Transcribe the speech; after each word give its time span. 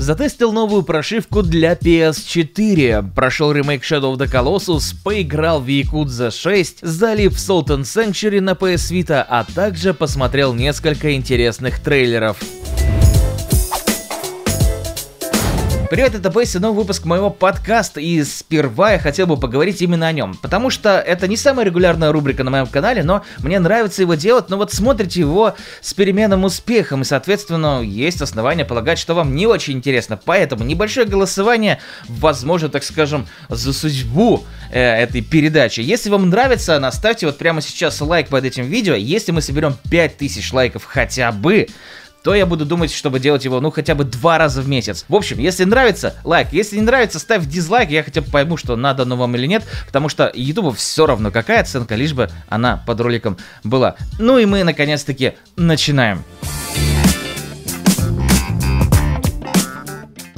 Затестил 0.00 0.50
новую 0.50 0.82
прошивку 0.82 1.42
для 1.42 1.74
PS4, 1.74 3.12
прошел 3.14 3.52
ремейк 3.52 3.82
Shadow 3.82 4.14
of 4.14 4.16
the 4.16 4.32
Colossus, 4.32 4.94
поиграл 5.04 5.60
в 5.60 5.66
Yakuza 5.66 6.30
6, 6.30 6.78
залив 6.80 7.32
Sultan 7.34 7.82
Sanctuary 7.82 8.40
на 8.40 8.52
PS 8.52 8.90
Vita, 8.92 9.22
а 9.28 9.44
также 9.44 9.92
посмотрел 9.92 10.54
несколько 10.54 11.14
интересных 11.14 11.80
трейлеров. 11.80 12.38
Привет, 15.90 16.14
это 16.14 16.30
Бесси, 16.30 16.60
новый 16.60 16.82
выпуск 16.82 17.04
моего 17.04 17.30
подкаста, 17.30 18.00
и 18.00 18.22
сперва 18.22 18.92
я 18.92 19.00
хотел 19.00 19.26
бы 19.26 19.36
поговорить 19.36 19.82
именно 19.82 20.06
о 20.06 20.12
нем, 20.12 20.36
потому 20.40 20.70
что 20.70 21.00
это 21.00 21.26
не 21.26 21.36
самая 21.36 21.66
регулярная 21.66 22.12
рубрика 22.12 22.44
на 22.44 22.50
моем 22.52 22.68
канале, 22.68 23.02
но 23.02 23.24
мне 23.38 23.58
нравится 23.58 24.02
его 24.02 24.14
делать, 24.14 24.50
но 24.50 24.56
вот 24.56 24.72
смотрите 24.72 25.18
его 25.18 25.56
с 25.80 25.92
переменным 25.92 26.44
успехом, 26.44 27.02
и, 27.02 27.04
соответственно, 27.04 27.82
есть 27.82 28.22
основания 28.22 28.64
полагать, 28.64 29.00
что 29.00 29.14
вам 29.14 29.34
не 29.34 29.48
очень 29.48 29.78
интересно, 29.78 30.16
поэтому 30.16 30.62
небольшое 30.62 31.08
голосование, 31.08 31.80
возможно, 32.06 32.68
так 32.68 32.84
скажем, 32.84 33.26
за 33.48 33.72
судьбу 33.72 34.44
э, 34.70 34.80
этой 34.80 35.22
передачи. 35.22 35.80
Если 35.80 36.08
вам 36.08 36.30
нравится, 36.30 36.78
наставьте 36.78 37.26
вот 37.26 37.36
прямо 37.36 37.60
сейчас 37.60 38.00
лайк 38.00 38.28
под 38.28 38.44
этим 38.44 38.66
видео, 38.66 38.94
если 38.94 39.32
мы 39.32 39.42
соберем 39.42 39.76
5000 39.90 40.52
лайков 40.52 40.84
хотя 40.84 41.32
бы, 41.32 41.66
то 42.22 42.34
я 42.34 42.46
буду 42.46 42.66
думать, 42.66 42.92
чтобы 42.92 43.20
делать 43.20 43.44
его, 43.44 43.60
ну, 43.60 43.70
хотя 43.70 43.94
бы 43.94 44.04
два 44.04 44.38
раза 44.38 44.62
в 44.62 44.68
месяц. 44.68 45.04
В 45.08 45.14
общем, 45.14 45.38
если 45.38 45.64
нравится, 45.64 46.16
лайк. 46.24 46.48
Если 46.52 46.76
не 46.76 46.82
нравится, 46.82 47.18
ставь 47.18 47.46
дизлайк, 47.46 47.90
я 47.90 48.02
хотя 48.02 48.20
бы 48.20 48.30
пойму, 48.30 48.56
что 48.56 48.76
надо 48.76 49.02
оно 49.04 49.16
вам 49.16 49.34
или 49.36 49.46
нет, 49.46 49.64
потому 49.86 50.08
что 50.08 50.30
YouTube 50.34 50.76
все 50.76 51.06
равно 51.06 51.30
какая 51.30 51.60
оценка, 51.60 51.94
лишь 51.94 52.12
бы 52.12 52.30
она 52.48 52.82
под 52.86 53.00
роликом 53.00 53.38
была. 53.64 53.96
Ну 54.18 54.38
и 54.38 54.44
мы, 54.44 54.64
наконец-таки, 54.64 55.34
начинаем. 55.56 56.24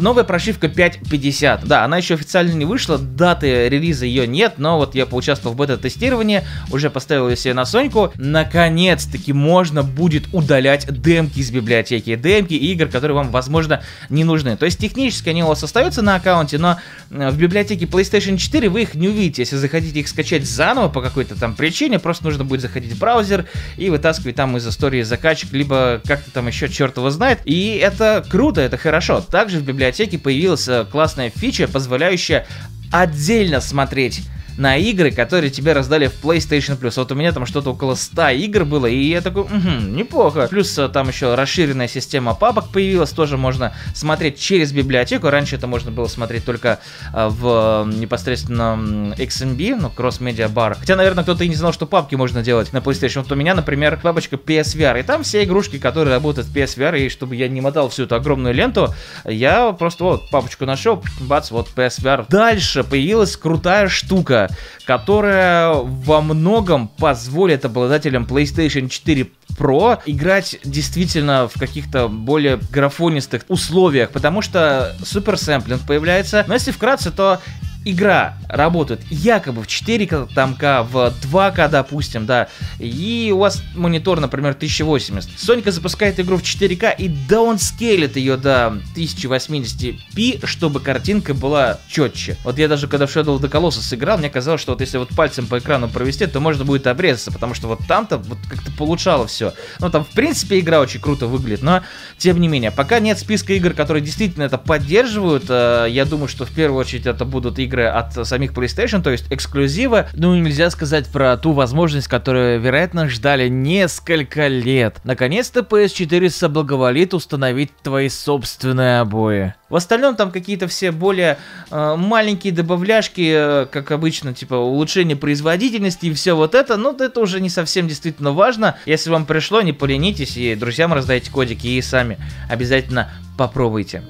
Новая 0.03 0.25
прошивка 0.25 0.67
5.50. 0.67 1.65
Да, 1.65 1.85
она 1.85 1.99
еще 1.99 2.15
официально 2.15 2.53
не 2.53 2.65
вышла, 2.65 2.99
даты 2.99 3.69
релиза 3.69 4.05
ее 4.05 4.27
нет, 4.27 4.55
но 4.57 4.77
вот 4.77 4.97
я 4.97 5.07
поучаствовал 5.07 5.55
в 5.55 5.59
бета-тестировании, 5.59 6.43
уже 6.73 6.91
поставил 6.91 7.29
ее 7.29 7.37
себе 7.37 7.55
на 7.55 7.65
Соньку. 7.65 8.13
Наконец-таки 8.17 9.33
можно 9.33 9.85
будет 9.85 10.25
удалять 10.33 10.89
демки 10.91 11.39
из 11.39 11.53
библиотеки. 11.53 12.17
Демки 12.17 12.55
игр, 12.55 12.89
которые 12.89 13.15
вам, 13.15 13.31
возможно, 13.31 13.85
не 14.11 14.25
нужны. 14.25 14.57
То 14.57 14.65
есть 14.65 14.81
технически 14.81 15.29
они 15.29 15.45
у 15.45 15.47
вас 15.47 15.63
остаются 15.63 16.03
на 16.03 16.17
аккаунте, 16.17 16.59
но 16.59 16.81
э, 17.11 17.31
в 17.31 17.39
библиотеке 17.39 17.85
PlayStation 17.85 18.39
4 18.39 18.69
вы 18.71 18.83
их 18.83 18.97
не 18.97 19.07
увидите. 19.07 19.43
Если 19.43 19.55
захотите 19.55 20.01
их 20.01 20.09
скачать 20.09 20.45
заново 20.45 20.89
по 20.89 21.01
какой-то 21.01 21.39
там 21.39 21.55
причине, 21.55 22.01
просто 22.01 22.25
нужно 22.25 22.43
будет 22.43 22.63
заходить 22.63 22.91
в 22.91 22.99
браузер 22.99 23.45
и 23.77 23.89
вытаскивать 23.89 24.35
там 24.35 24.57
из 24.57 24.67
истории 24.67 25.03
закачек, 25.03 25.53
либо 25.53 26.01
как-то 26.05 26.33
там 26.33 26.49
еще 26.49 26.69
черт 26.69 26.97
его 26.97 27.11
знает. 27.11 27.39
И 27.45 27.77
это 27.81 28.27
круто, 28.29 28.61
это 28.61 28.77
хорошо. 28.77 29.21
Также 29.21 29.59
в 29.59 29.63
библиотеке 29.63 29.92
библиотеке 29.93 30.19
появилась 30.19 30.67
э, 30.69 30.87
классная 30.91 31.31
фича, 31.31 31.69
позволяющая 31.69 32.47
отдельно 32.91 33.61
смотреть 33.61 34.23
на 34.59 34.77
игры, 34.77 35.11
которые 35.11 35.51
тебе 35.51 35.73
раздали 35.73 36.09
в 36.09 36.25
PlayStation 36.25 36.79
Plus. 36.79 36.95
Вот 36.97 37.13
у 37.13 37.15
меня 37.15 37.33
там 37.33 37.47
что-то 37.47 37.71
около 37.71 37.95
100 37.95 38.31
игр 38.31 38.65
было, 38.65 38.87
и 38.87 38.97
я 38.97 39.21
такой, 39.21 39.43
угу, 39.43 39.71
неплохо. 39.89 40.47
Плюс 40.49 40.77
э, 40.79 40.89
там 40.89 41.09
еще 41.09 41.35
расширенная 41.35 41.89
система 41.89 42.35
папок 42.35 42.69
появилась, 42.73 43.11
тоже 43.11 43.37
можно 43.37 43.75
смотреть 43.95 44.39
через 44.39 44.73
библиотеку. 44.73 45.31
Раньше 45.31 45.57
это 45.57 45.67
можно 45.67 45.91
было 45.91 46.07
смотреть 46.07 46.45
только 46.45 46.81
э, 47.13 47.29
в 47.29 47.87
непосредственно 47.87 49.15
XMB, 49.17 49.77
ну, 49.81 49.93
Cross 49.97 50.21
Media 50.21 50.53
Bar. 50.53 50.77
Хотя, 50.79 50.97
наверное, 50.97 51.25
кто-то 51.25 51.45
и 51.45 51.49
не 51.49 51.55
знал, 51.55 51.73
что 51.73 51.87
папки 51.87 52.15
можно 52.15 52.43
делать 52.43 52.73
на 52.73 52.79
PlayStation. 52.79 53.23
Вот 53.23 53.33
у 53.33 53.37
меня, 53.37 53.55
например, 53.55 53.99
папочка 54.03 54.37
PSVR, 54.37 55.01
и 55.01 55.03
там 55.03 55.23
все 55.23 55.45
игрушки, 55.45 55.79
которые 55.79 56.15
работают 56.15 56.49
в 56.49 56.57
PSVR, 56.57 57.07
и 57.07 57.09
чтобы 57.09 57.37
я 57.37 57.49
не 57.49 57.61
мотал 57.61 57.89
всю 57.89 58.05
эту 58.05 58.17
огромную 58.17 58.55
ленту, 58.55 58.95
я 59.25 59.73
просто 59.73 60.05
вот 60.05 60.31
папочку 60.31 60.67
нашел, 60.67 61.03
бац, 61.21 61.51
вот 61.51 61.69
PSVR. 61.75 62.27
Дальше 62.29 62.85
появилась 62.85 63.37
крутая 63.37 63.89
штука 63.89 64.42
которая 64.87 65.73
во 65.73 66.21
многом 66.21 66.89
позволит 66.89 67.65
обладателям 67.65 68.25
PlayStation 68.25 68.89
4 68.89 69.29
Pro 69.59 69.99
играть 70.07 70.59
действительно 70.65 71.49
в 71.49 71.59
каких-то 71.59 72.09
более 72.09 72.59
графонистых 72.71 73.45
условиях, 73.49 74.11
потому 74.11 74.43
что 74.43 74.97
супер 75.05 75.37
сэмплинг 75.37 75.87
появляется. 75.87 76.45
Но 76.47 76.55
если 76.55 76.71
вкратце, 76.71 77.11
то 77.11 77.41
игра 77.85 78.35
работает 78.49 79.01
якобы 79.11 79.63
в 79.63 79.67
4К, 79.67 80.29
там, 80.35 80.55
К, 80.55 80.83
в 80.83 81.13
2К, 81.23 81.69
допустим, 81.69 82.27
да, 82.27 82.49
и 82.79 83.33
у 83.35 83.39
вас 83.39 83.63
монитор, 83.75 84.21
например, 84.21 84.51
1080. 84.51 85.39
Сонька 85.39 85.71
запускает 85.71 86.21
игру 86.21 86.37
в 86.37 86.43
4К 86.43 86.95
и 86.97 87.09
даунскейлит 87.09 88.17
ее 88.17 88.37
до 88.37 88.79
1080p, 88.97 90.47
чтобы 90.47 90.81
картинка 90.81 91.35
была 91.35 91.79
четче. 91.89 92.37
Вот 92.45 92.59
я 92.59 92.69
даже 92.69 92.89
когда 92.89 93.07
в 93.07 93.17
Shadow 93.17 93.39
of 93.39 93.41
the 93.41 93.51
Colossus 93.51 93.95
играл, 93.95 94.19
мне 94.19 94.31
казалось, 94.31 94.61
что 94.61 94.73
вот 94.73 94.81
если 94.81 94.99
вот 94.99 95.09
пальцем 95.11 95.47
по 95.47 95.59
экрану 95.59 95.89
провести, 95.89 96.27
то 96.27 96.41
можно 96.41 96.65
будет 96.65 96.87
обрезаться, 96.87 97.33
потому 97.33 97.55
что 97.55 97.69
вот 97.69 97.81
там-то 97.89 98.19
вот 98.19 98.39
как-то 98.49 98.71
получало 98.73 99.27
все. 99.27 99.55
Ну, 99.81 99.91
там, 99.91 100.05
в 100.05 100.09
принципе, 100.09 100.61
игра 100.61 100.81
очень 100.81 101.01
круто 101.01 101.27
выглядит, 101.27 101.63
но, 101.63 101.83
тем 102.19 102.41
не 102.41 102.49
менее, 102.49 102.71
пока 102.71 103.01
нет 103.01 103.19
списка 103.19 103.53
игр, 103.55 103.73
которые 103.73 104.03
действительно 104.03 104.45
это 104.45 104.59
поддерживают, 104.59 105.45
э, 105.49 105.87
я 105.91 106.05
думаю, 106.05 106.29
что 106.29 106.45
в 106.45 106.51
первую 106.51 106.81
очередь 106.81 107.07
это 107.07 107.25
будут 107.25 107.59
игры 107.59 107.72
игры 107.73 107.87
от 107.87 108.27
самих 108.27 108.53
PlayStation, 108.53 109.03
то 109.03 109.11
есть 109.11 109.25
эксклюзивы. 109.31 110.07
Ну, 110.13 110.35
нельзя 110.37 110.71
сказать 110.71 111.07
про 111.07 111.37
ту 111.39 111.53
возможность, 111.53 112.07
которую, 112.07 112.61
вероятно, 112.61 113.09
ждали 113.09 113.49
несколько 113.49 114.49
лет. 114.49 114.99
Наконец-то 115.05 115.61
PS4 115.61 116.29
соблаговолит 116.29 117.15
установить 117.15 117.71
твои 117.83 118.09
собственные 118.09 119.01
обои. 119.01 119.55
В 119.71 119.77
остальном 119.77 120.17
там 120.17 120.31
какие-то 120.31 120.69
все 120.69 120.93
более 120.93 121.39
э, 121.71 121.95
маленькие 121.97 122.53
добавляшки, 122.53 123.33
э, 123.35 123.67
как 123.71 123.91
обычно, 123.91 124.35
типа 124.35 124.55
улучшение 124.55 125.17
производительности 125.17 126.07
и 126.07 126.13
все 126.13 126.35
вот 126.35 126.55
это, 126.55 126.77
ну 126.77 126.95
это 126.95 127.21
уже 127.21 127.41
не 127.41 127.49
совсем 127.49 127.89
действительно 127.89 128.33
важно. 128.33 128.77
Если 128.85 129.09
вам 129.09 129.25
пришло, 129.25 129.63
не 129.63 129.73
поленитесь 129.73 130.37
и 130.37 130.55
друзьям 130.55 130.93
раздайте 130.93 131.31
кодики 131.31 131.69
и 131.69 131.81
сами 131.81 132.19
обязательно 132.51 133.11
попробуйте. 133.39 134.03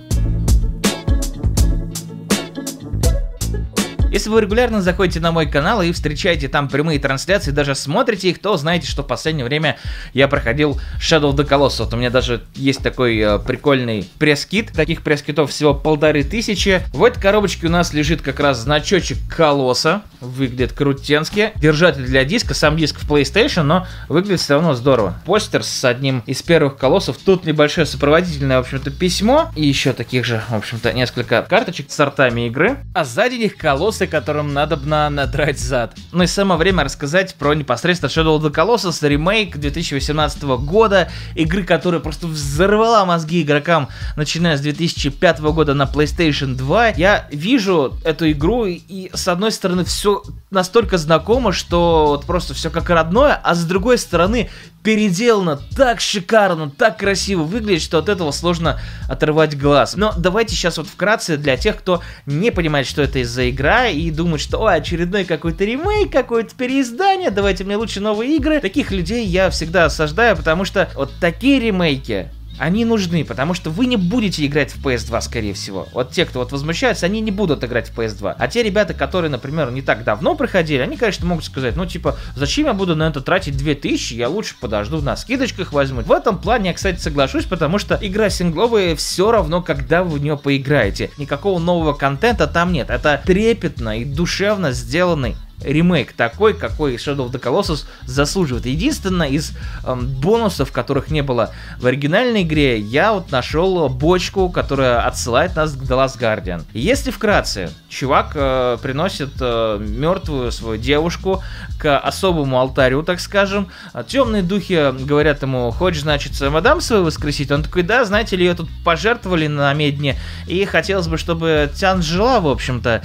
Если 4.13 4.29
вы 4.29 4.43
регулярно 4.43 4.83
заходите 4.83 5.21
на 5.21 5.33
мой 5.33 5.47
канал 5.47 5.81
и 5.81 5.91
встречаете 5.91 6.47
там 6.47 6.69
прямые 6.69 6.99
трансляции, 6.99 7.51
даже 7.51 7.75
смотрите 7.75 8.29
их, 8.29 8.41
то 8.41 8.59
знаете, 8.59 8.87
что 8.87 9.03
в 9.03 9.07
последнее 9.07 9.47
время 9.47 9.79
я 10.13 10.29
проходил 10.29 10.79
Shadow 11.01 11.33
of 11.33 11.37
the 11.37 11.49
Colossus. 11.49 11.85
Вот 11.85 11.95
у 11.95 11.97
меня 11.97 12.11
даже 12.11 12.43
есть 12.55 12.83
такой 12.83 13.17
э, 13.17 13.39
прикольный 13.39 14.07
пресс-кит. 14.19 14.71
Таких 14.75 15.01
пресс-китов 15.01 15.51
всего 15.51 15.73
полторы 15.73 16.25
тысячи. 16.25 16.83
В 16.93 17.03
этой 17.05 17.23
коробочке 17.23 17.69
у 17.69 17.71
нас 17.71 17.95
лежит 17.95 18.21
как 18.21 18.39
раз 18.39 18.59
значочек 18.59 19.17
Колосса. 19.35 20.03
Выглядит 20.21 20.75
крутенски. 20.75 21.53
Держатель 21.57 22.05
для 22.05 22.27
диска, 22.27 22.53
сам 22.53 22.77
диск 22.77 23.01
в 23.01 23.11
PlayStation, 23.11 23.63
но 23.63 23.87
выглядит 24.11 24.41
все 24.41 24.55
равно 24.55 24.75
здорово. 24.75 25.15
Постер 25.25 25.65
с 25.65 25.87
одним 25.87 26.23
из 26.27 26.43
первых 26.43 26.77
колоссов. 26.77 27.17
Тут 27.17 27.47
небольшое 27.47 27.87
сопроводительное, 27.87 28.59
в 28.59 28.61
общем-то, 28.61 28.91
письмо. 28.91 29.51
И 29.57 29.67
еще 29.67 29.95
таких 29.95 30.27
же, 30.27 30.43
в 30.51 30.55
общем-то, 30.55 30.93
несколько 30.93 31.41
карточек 31.41 31.91
с 31.91 31.95
сортами 31.95 32.49
игры. 32.49 32.77
А 32.93 33.07
сзади 33.07 33.37
них 33.37 33.57
колоссы 33.57 34.02
колессы, 34.03 34.07
которым 34.07 34.53
надо 34.53 34.77
бы 34.77 34.87
на 34.87 35.11
надрать 35.11 35.59
зад. 35.59 35.97
Ну 36.13 36.25
и 36.25 36.27
самое 36.27 36.59
время 36.59 36.85
рассказать 36.85 37.35
про 37.35 37.55
непосредственно 37.55 38.11
Shadow 38.11 38.39
of 38.39 38.43
the 38.43 38.53
Colossus, 38.53 39.07
ремейк 39.07 39.57
2018 39.57 40.43
года, 40.43 41.11
игры, 41.35 41.65
которая 41.65 42.01
просто 42.01 42.27
взорвала 42.27 43.05
мозги 43.05 43.43
игрокам, 43.43 43.89
начиная 44.17 44.57
с 44.57 44.61
2005 44.61 45.41
года 45.41 45.75
на 45.75 45.85
PlayStation 45.85 46.55
2. 46.55 46.89
Я 46.91 47.29
вижу 47.31 47.95
эту 48.05 48.31
игру, 48.31 48.67
и 48.67 49.11
с 49.15 49.29
одной 49.29 49.53
стороны 49.53 49.85
все 49.85 50.23
настолько 50.51 50.99
знакомо, 50.99 51.53
что 51.53 52.07
вот 52.09 52.27
просто 52.27 52.55
все 52.55 52.71
как 52.71 52.91
родное, 52.91 53.35
а 53.43 53.55
с 53.55 53.65
другой 53.65 53.99
стороны 53.99 54.51
переделано 54.83 55.61
так 55.77 56.01
шикарно, 56.01 56.71
так 56.71 56.99
красиво 56.99 57.43
выглядит, 57.43 57.83
что 57.83 57.99
от 57.99 58.09
этого 58.09 58.31
сложно 58.33 58.81
оторвать 59.09 59.59
глаз. 59.59 59.95
Но 59.97 60.13
давайте 60.17 60.55
сейчас 60.55 60.79
вот 60.79 60.87
вкратце 60.87 61.37
для 61.37 61.57
тех, 61.57 61.79
кто 61.79 62.03
не 62.27 62.51
понимает, 62.51 62.87
что 62.87 63.03
это 63.03 63.21
из-за 63.21 63.49
игра 63.51 63.89
и 63.89 64.11
думает, 64.11 64.41
что 64.41 64.65
о, 64.65 64.73
очередной 64.73 65.25
какой-то 65.25 65.65
ремейк, 65.65 66.11
какое-то 66.11 66.55
переиздание, 66.55 67.31
давайте 67.31 67.65
мне 67.65 67.77
лучше 67.77 68.01
новые 68.01 68.37
игры. 68.37 68.61
Таких 68.61 68.91
людей 68.91 69.27
я 69.27 69.51
всегда 69.51 69.87
осаждаю, 69.87 70.37
потому 70.37 70.65
что 70.65 70.91
вот 70.95 71.13
такие 71.21 71.61
ремейки 71.61 72.29
они 72.59 72.85
нужны, 72.85 73.25
потому 73.25 73.55
что 73.55 73.71
вы 73.71 73.87
не 73.87 73.97
будете 73.97 74.45
играть 74.47 74.73
в 74.73 74.85
PS2, 74.85 75.21
скорее 75.23 75.55
всего. 75.55 75.89
Вот 75.93 76.11
те, 76.11 76.25
кто 76.25 76.41
вот 76.41 76.53
возмущаются, 76.53 77.07
они 77.07 77.21
не 77.21 77.31
будут 77.31 77.65
играть 77.65 77.89
в 77.89 77.99
PS2. 77.99 78.35
А 78.39 78.49
те 78.49 78.63
ребята, 78.63 78.95
которые, 78.95 79.31
например, 79.31 79.71
не 79.71 79.83
так 79.83 80.05
давно 80.05 80.35
проходили, 80.35 80.81
они, 80.81 80.97
конечно, 80.97 81.27
могут 81.27 81.45
сказать, 81.45 81.77
ну, 81.77 81.87
типа, 81.87 82.17
зачем 82.37 82.67
я 82.67 82.73
буду 82.73 82.95
на 82.97 83.09
это 83.09 83.21
тратить 83.21 83.57
2000, 83.57 84.15
я 84.15 84.29
лучше 84.29 84.55
подожду, 84.61 85.01
на 85.01 85.17
скидочках 85.17 85.73
возьму. 85.73 86.03
В 86.03 86.13
этом 86.13 86.39
плане 86.39 86.71
я, 86.71 86.75
кстати, 86.75 86.99
соглашусь, 86.99 87.45
потому 87.45 87.79
что 87.79 87.99
игра 88.01 88.31
сингловая 88.31 88.97
все 88.97 89.31
равно, 89.31 89.63
когда 89.63 90.03
вы 90.05 90.19
в 90.19 90.23
нее 90.23 90.37
поиграете. 90.37 91.11
Никакого 91.19 91.59
нового 91.59 91.93
контента 91.95 92.47
там 92.47 92.73
нет. 92.73 92.91
Это 92.91 93.21
трепетно 93.25 93.99
и 93.99 94.05
душевно 94.05 94.73
сделанный 94.73 95.37
ремейк 95.65 96.13
такой, 96.13 96.55
какой 96.55 96.97
Shadow 96.97 97.29
of 97.29 97.33
the 97.33 97.41
Colossus 97.41 97.87
заслуживает. 98.05 98.67
Единственное, 98.67 99.29
из 99.29 99.53
эм, 99.85 100.07
бонусов, 100.07 100.73
которых 100.73 101.11
не 101.11 101.23
было 101.23 101.51
в 101.79 101.87
оригинальной 101.87 102.43
игре, 102.43 102.79
я 102.79 103.13
вот 103.13 103.31
нашел 103.31 103.89
бочку, 103.89 104.49
которая 104.49 105.07
отсылает 105.07 105.57
нас 105.57 105.73
к 105.73 105.83
The 105.83 105.97
Last 105.97 106.19
Guardian. 106.19 106.65
Если 106.73 107.11
вкратце, 107.11 107.71
чувак 107.89 108.33
э, 108.35 108.79
приносит 108.83 109.31
э, 109.41 109.79
мертвую 109.81 110.53
свою 110.53 110.81
девушку 110.81 111.43
к 111.79 111.99
особому 111.99 112.59
алтарю, 112.59 113.03
так 113.03 113.21
скажем. 113.21 113.69
Темные 114.07 114.43
духи 114.43 114.93
говорят 115.05 115.43
ему, 115.43 115.71
хочешь, 115.71 116.03
значит, 116.03 116.41
мадам 116.41 116.81
свою 116.81 117.05
воскресить? 117.05 117.51
Он 117.51 117.63
такой, 117.63 117.83
да, 117.83 118.05
знаете 118.05 118.37
ли, 118.37 118.45
ее 118.45 118.55
тут 118.55 118.69
пожертвовали 118.85 119.47
на 119.47 119.73
медне, 119.75 120.17
и 120.47 120.65
хотелось 120.65 121.09
бы, 121.09 121.19
чтобы 121.19 121.71
Тян 121.75 122.03
жила, 122.03 122.41
в 122.41 122.49
общем-то. 122.49 123.03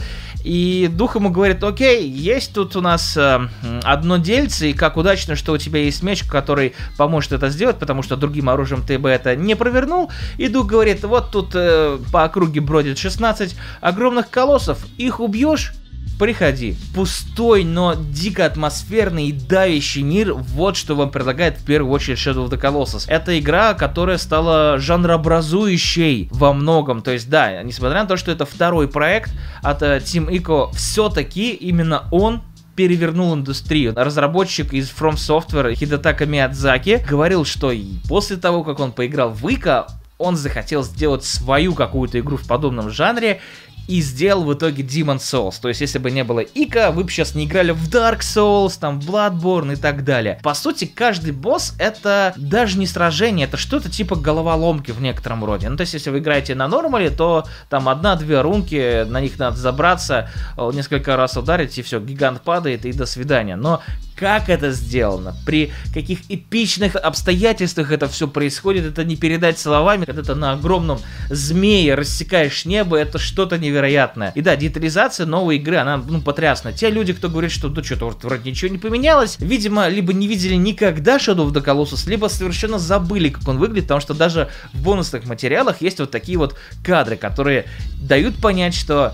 И 0.48 0.88
дух 0.88 1.16
ему 1.16 1.30
говорит, 1.30 1.62
окей, 1.62 2.10
есть 2.10 2.54
тут 2.54 2.78
у 2.78 2.82
нас 2.82 3.18
э, 3.18 3.50
одно 3.84 4.16
дельце, 4.16 4.70
и 4.70 4.74
как 4.74 4.96
удачно, 4.96 5.36
что 5.36 5.52
у 5.52 5.58
тебя 5.58 5.82
есть 5.82 6.04
меч, 6.04 6.24
который 6.24 6.74
поможет 6.96 7.34
это 7.34 7.50
сделать, 7.50 7.78
потому 7.80 8.02
что 8.02 8.16
другим 8.16 8.48
оружием 8.48 8.82
ты 8.82 8.98
бы 8.98 9.10
это 9.10 9.36
не 9.36 9.56
провернул. 9.56 10.10
И 10.38 10.48
дух 10.48 10.68
говорит, 10.68 11.04
вот 11.04 11.32
тут 11.32 11.52
э, 11.54 11.98
по 12.14 12.24
округе 12.24 12.62
бродит 12.62 12.98
16 12.98 13.58
огромных 13.82 14.30
колоссов, 14.30 14.86
их 14.98 15.20
убьешь, 15.20 15.74
Приходи. 16.20 16.76
Пустой, 16.96 17.64
но 17.64 17.94
дико 17.94 18.46
атмосферный 18.46 19.28
и 19.28 19.32
давящий 19.32 20.02
мир, 20.02 20.34
вот 20.34 20.76
что 20.76 20.96
вам 20.96 21.12
предлагает 21.12 21.58
в 21.58 21.66
первую 21.66 21.94
очередь 21.94 22.18
Shadow 22.18 22.48
of 22.48 22.50
the 22.50 22.60
Colossus. 22.60 23.06
Это 23.08 23.38
игра, 23.38 23.76
которая 23.76 24.18
стала 24.18 24.80
жанрообразующей 24.80 26.28
во 26.32 26.54
многом. 26.54 27.04
То 27.04 27.12
есть, 27.12 27.30
да, 27.30 27.62
несмотря 27.62 28.02
на 28.02 28.08
то, 28.08 28.18
что 28.18 28.32
это 28.32 28.46
второй 28.46 28.88
проект 28.88 29.32
от 29.62 29.84
uh, 29.84 30.00
Team 30.00 30.28
Ico, 30.30 30.74
все-таки 30.76 31.52
именно 31.52 32.08
он 32.12 32.42
перевернул 32.76 33.36
индустрию. 33.36 33.94
Разработчик 33.96 34.74
из 34.74 34.90
From 34.90 35.16
Software 35.16 35.74
Хидетака 35.76 36.26
Миядзаки 36.26 37.04
говорил, 37.08 37.46
что 37.46 37.72
после 38.08 38.38
того, 38.38 38.64
как 38.64 38.80
он 38.80 38.92
поиграл 38.92 39.30
в 39.30 39.48
Ика, 39.48 39.88
он 40.18 40.36
захотел 40.36 40.84
сделать 40.84 41.24
свою 41.24 41.74
какую-то 41.74 42.20
игру 42.20 42.38
в 42.38 42.48
подобном 42.48 42.90
жанре, 42.90 43.40
и 43.88 44.02
сделал 44.02 44.44
в 44.44 44.54
итоге 44.54 44.84
Demon 44.84 45.18
Souls. 45.18 45.56
То 45.62 45.70
есть, 45.70 45.82
если 45.82 45.98
бы 45.98 46.12
не 46.12 46.24
было 46.24 46.40
Ика, 46.40 46.92
вы 46.92 47.04
бы 47.04 47.10
сейчас 47.10 47.36
не 47.36 47.46
играли 47.46 47.72
в 47.72 47.90
Dark 47.90 48.20
Souls, 48.20 48.78
там, 48.80 49.00
Bloodborne 49.00 49.74
и 49.74 49.76
так 49.76 50.04
далее. 50.04 50.40
По 50.44 50.54
сути, 50.54 50.86
каждый 50.86 51.32
босс 51.32 51.74
это 51.80 52.34
даже 52.38 52.78
не 52.78 52.86
сражение, 52.86 53.48
это 53.48 53.58
что-то 53.58 53.90
типа 53.90 54.16
головоломки 54.16 54.92
в 54.92 55.02
некотором 55.02 55.46
роде. 55.46 55.70
Ну, 55.70 55.78
то 55.78 55.82
есть, 55.82 55.94
если 55.94 56.10
вы 56.10 56.20
играете 56.20 56.54
на 56.56 56.68
нормале, 56.68 57.10
то 57.10 57.46
там 57.70 57.88
одна-две 57.90 58.42
рунки, 58.42 59.04
на 59.06 59.22
них 59.22 59.40
надо 59.40 59.58
забраться, 59.58 60.30
несколько 60.58 61.16
раз 61.16 61.38
ударить, 61.38 61.78
и 61.78 61.82
все, 61.82 62.00
гигант 62.00 62.42
падает, 62.42 62.86
и 62.86 62.92
до 62.92 63.06
свидания. 63.06 63.56
Но 63.56 63.82
как 64.18 64.50
это 64.50 64.72
сделано, 64.72 65.36
при 65.46 65.72
каких 65.94 66.20
эпичных 66.30 66.96
обстоятельствах 66.96 67.92
это 67.92 68.08
все 68.08 68.28
происходит, 68.28 68.86
это 68.86 69.04
не 69.04 69.16
передать 69.16 69.60
словами, 69.60 70.06
когда 70.06 70.24
ты 70.24 70.34
на 70.34 70.54
огромном 70.54 71.00
змее 71.30 71.94
рассекаешь 71.94 72.66
небо, 72.66 72.98
это 72.98 73.20
что-то 73.20 73.60
невероятное. 73.60 74.32
И 74.34 74.42
да, 74.42 74.56
детализация 74.56 75.28
новой 75.28 75.58
игры, 75.58 75.78
она, 75.78 75.98
ну, 75.98 76.22
потрясна. 76.22 76.74
Те 76.74 76.90
люди, 76.90 77.14
кто 77.14 77.30
говорит, 77.30 77.52
что, 77.52 77.70
ну, 77.70 77.84
что-то 77.84 78.16
вроде 78.24 78.50
ничего 78.50 78.72
не 78.72 78.80
поменялось, 78.80 79.38
видимо, 79.40 79.88
либо 79.88 80.14
не 80.14 80.28
видели 80.28 80.56
никогда 80.56 81.18
Shadow 81.18 81.48
of 81.48 81.54
the 81.54 81.64
Colossus, 81.64 82.10
либо 82.10 82.28
совершенно 82.28 82.80
забыли, 82.80 83.30
как 83.30 83.48
он 83.48 83.60
выглядит, 83.60 83.86
потому 83.86 84.02
что 84.02 84.16
даже 84.16 84.50
в 84.74 84.82
бонусных 84.82 85.26
материалах 85.26 85.82
есть 85.82 86.00
вот 86.00 86.10
такие 86.10 86.40
вот 86.40 86.56
кадры, 86.84 87.18
которые 87.18 87.66
дают 88.02 88.38
понять, 88.38 88.74
что 88.74 89.14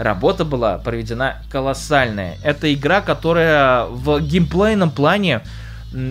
работа 0.00 0.44
была 0.44 0.78
проведена 0.78 1.42
колоссальная. 1.50 2.38
Это 2.42 2.72
игра, 2.72 3.02
которая 3.02 3.84
в 3.84 4.20
геймплейном 4.20 4.90
плане 4.90 5.42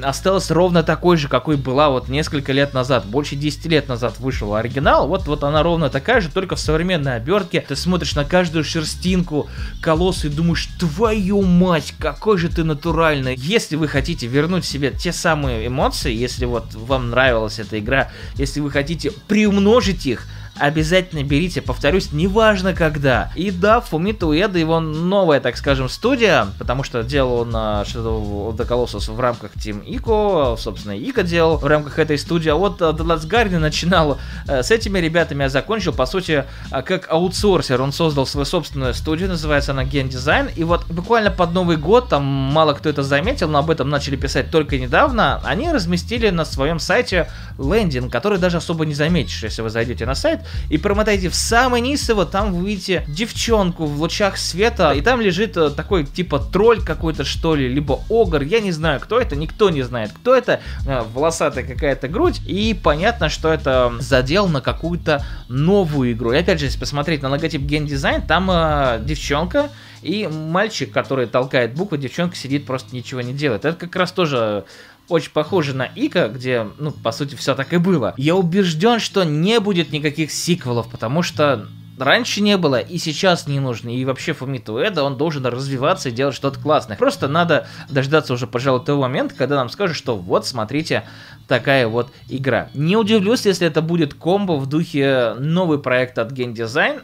осталась 0.04 0.52
ровно 0.52 0.84
такой 0.84 1.16
же, 1.18 1.28
какой 1.30 1.56
была 1.56 1.90
вот 1.90 2.10
несколько 2.10 2.52
лет 2.52 2.74
назад. 2.74 3.06
Больше 3.06 3.36
10 3.36 3.66
лет 3.68 3.88
назад 3.88 4.20
вышел 4.20 4.54
оригинал. 4.54 5.08
Вот, 5.08 5.26
вот 5.26 5.44
она 5.44 5.64
ровно 5.64 5.90
такая 5.90 6.22
же, 6.22 6.30
только 6.30 6.56
в 6.56 6.60
современной 6.60 7.16
обертке. 7.16 7.64
Ты 7.66 7.76
смотришь 7.76 8.14
на 8.14 8.26
каждую 8.26 8.64
шерстинку 8.64 9.50
колосса 9.82 10.28
и 10.28 10.30
думаешь, 10.30 10.68
твою 10.80 11.42
мать, 11.42 11.94
какой 11.98 12.38
же 12.38 12.50
ты 12.50 12.64
натуральный. 12.64 13.36
Если 13.38 13.76
вы 13.76 13.88
хотите 13.88 14.28
вернуть 14.28 14.66
себе 14.66 14.92
те 14.92 15.14
самые 15.14 15.66
эмоции, 15.66 16.14
если 16.14 16.46
вот 16.46 16.74
вам 16.76 17.10
нравилась 17.10 17.58
эта 17.58 17.80
игра, 17.80 18.12
если 18.36 18.60
вы 18.60 18.70
хотите 18.72 19.12
приумножить 19.28 20.06
их, 20.06 20.28
обязательно 20.60 21.24
берите, 21.24 21.62
повторюсь, 21.62 22.12
неважно 22.12 22.74
когда. 22.74 23.32
И 23.36 23.52
да, 23.52 23.80
Фумита 23.82 24.28
Уэда 24.28 24.60
его 24.60 24.80
новая, 24.80 25.40
так 25.40 25.58
скажем, 25.58 25.90
студия, 25.90 26.48
потому 26.58 26.84
что 26.84 27.02
делал 27.04 27.40
он 27.40 27.50
Shadow 27.50 28.50
of 28.50 28.58
the 28.58 28.68
Colossus 28.68 29.12
в 29.12 29.20
рамках 29.20 29.56
Team 29.56 29.86
Ico, 29.86 30.58
собственно, 30.58 30.92
Ика 30.92 31.24
делал 31.24 31.58
в 31.58 31.66
рамках 31.66 31.98
этой 32.00 32.18
студии, 32.18 32.50
а 32.50 32.56
вот 32.56 32.82
The 32.82 32.98
Last 32.98 33.28
Guardian 33.28 33.60
начинал 33.60 34.20
э, 34.48 34.62
с 34.62 34.72
этими 34.72 35.00
ребятами, 35.00 35.46
а 35.46 35.50
закончил, 35.50 35.94
по 35.94 36.06
сути, 36.06 36.46
э, 36.72 36.82
как 36.82 37.10
аутсорсер. 37.10 37.82
Он 37.82 37.92
создал 37.92 38.26
свою 38.26 38.46
собственную 38.46 38.94
студию, 38.94 39.30
называется 39.30 39.72
она 39.72 39.84
Gen 39.84 40.10
Design, 40.10 40.52
и 40.56 40.64
вот 40.64 40.86
буквально 40.88 41.32
под 41.32 41.54
Новый 41.54 41.78
год, 41.78 42.10
там 42.10 42.24
мало 42.24 42.74
кто 42.74 42.90
это 42.90 43.04
заметил, 43.04 43.48
но 43.48 43.60
об 43.60 43.70
этом 43.70 43.90
начали 43.90 44.16
писать 44.16 44.52
только 44.52 44.78
недавно, 44.78 45.42
они 45.44 45.72
разместили 45.72 46.30
на 46.30 46.46
своем 46.46 46.80
сайте 46.80 47.30
лендинг, 47.58 48.12
который 48.12 48.38
даже 48.38 48.58
особо 48.58 48.86
не 48.86 48.94
заметишь, 48.94 49.44
если 49.44 49.62
вы 49.62 49.70
зайдете 49.70 50.06
на 50.06 50.16
сайт, 50.16 50.42
и 50.70 50.78
промотайте 50.78 51.30
в 51.30 51.36
самый 51.36 51.82
низ 51.82 52.08
его, 52.10 52.26
там 52.26 52.54
вы 52.54 52.60
увидите 52.64 53.04
девчонку 53.08 53.86
в 53.86 54.00
лучах 54.00 54.38
света, 54.38 54.92
и 54.92 55.02
там 55.02 55.22
лежит 55.22 55.58
э, 55.58 55.70
такой 55.70 56.06
типа 56.06 56.40
тролль 56.40 56.84
какой-то 56.84 57.24
что 57.24 57.56
ли, 57.56 57.68
либо 57.68 58.00
огр, 58.10 58.42
я 58.42 58.60
не 58.60 58.72
знаю, 58.72 59.00
кто 59.00 59.20
это, 59.20 59.36
никто 59.36 59.70
не 59.70 59.84
знает, 59.84 60.12
кто 60.12 60.36
это, 60.36 60.62
э, 60.86 61.04
волосатая 61.14 61.64
какая-то 61.64 62.08
грудь, 62.08 62.42
и 62.46 62.78
понятно, 62.82 63.30
что 63.30 63.52
это 63.52 63.94
задел 64.00 64.48
на 64.48 64.62
какую-то 64.62 65.26
новую 65.48 66.14
игру. 66.14 66.32
И 66.32 66.38
опять 66.38 66.60
же, 66.60 66.66
если 66.66 66.80
посмотреть 66.80 67.22
на 67.22 67.30
логотип 67.30 67.62
Design, 67.62 68.26
там 68.26 68.50
э, 68.52 69.00
девчонка, 69.04 69.70
и 70.02 70.28
мальчик, 70.28 70.92
который 70.92 71.28
толкает 71.28 71.74
буквы, 71.74 71.98
девчонка 71.98 72.36
сидит, 72.36 72.66
просто 72.66 72.96
ничего 72.96 73.22
не 73.22 73.34
делает. 73.34 73.66
Это 73.66 73.78
как 73.78 73.96
раз 73.96 74.12
тоже 74.12 74.66
очень 75.10 75.32
похоже 75.32 75.76
на 75.76 75.84
Ика, 75.96 76.28
где, 76.28 76.68
ну, 76.78 76.92
по 76.92 77.12
сути, 77.12 77.36
все 77.36 77.56
так 77.56 77.74
и 77.74 77.78
было. 77.78 78.14
Я 78.18 78.36
убежден, 78.36 79.00
что 79.00 79.24
не 79.24 79.60
будет 79.60 79.92
никаких 79.92 80.32
сиквелов, 80.32 80.90
потому 80.90 81.24
что 81.24 81.68
раньше 81.98 82.42
не 82.42 82.58
было 82.58 82.80
и 82.80 82.98
сейчас 82.98 83.48
не 83.48 83.60
нужно. 83.60 83.90
И 83.90 84.06
вообще 84.06 84.34
Фумиту 84.34 84.78
Эда, 84.78 85.04
он 85.04 85.18
должен 85.18 85.46
развиваться 85.46 86.10
и 86.10 86.12
делать 86.12 86.36
что-то 86.36 86.60
классное. 86.60 86.98
Просто 86.98 87.28
надо 87.28 87.68
дождаться 87.90 88.34
уже, 88.34 88.48
пожалуй, 88.48 88.84
того 88.84 89.02
момента, 89.02 89.36
когда 89.36 89.56
нам 89.56 89.70
скажут, 89.70 89.98
что 89.98 90.16
вот, 90.16 90.46
смотрите, 90.46 91.04
такая 91.48 91.88
вот 91.88 92.12
игра. 92.28 92.70
Не 92.74 92.96
удивлюсь, 92.96 93.46
если 93.46 93.68
это 93.68 93.82
будет 93.82 94.14
комбо 94.14 94.54
в 94.58 94.68
духе 94.68 95.36
новый 95.38 95.80
проект 95.80 96.18
от 96.18 96.32
Game 96.32 96.54
Design 96.54 97.02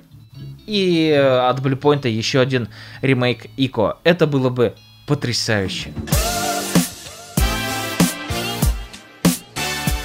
и 0.65 1.11
от 1.11 1.59
Bluepoint 1.59 2.07
еще 2.07 2.39
один 2.39 2.69
ремейк 3.01 3.47
Ико. 3.57 3.97
Это 4.03 4.27
было 4.27 4.49
бы 4.49 4.75
потрясающе. 5.07 5.93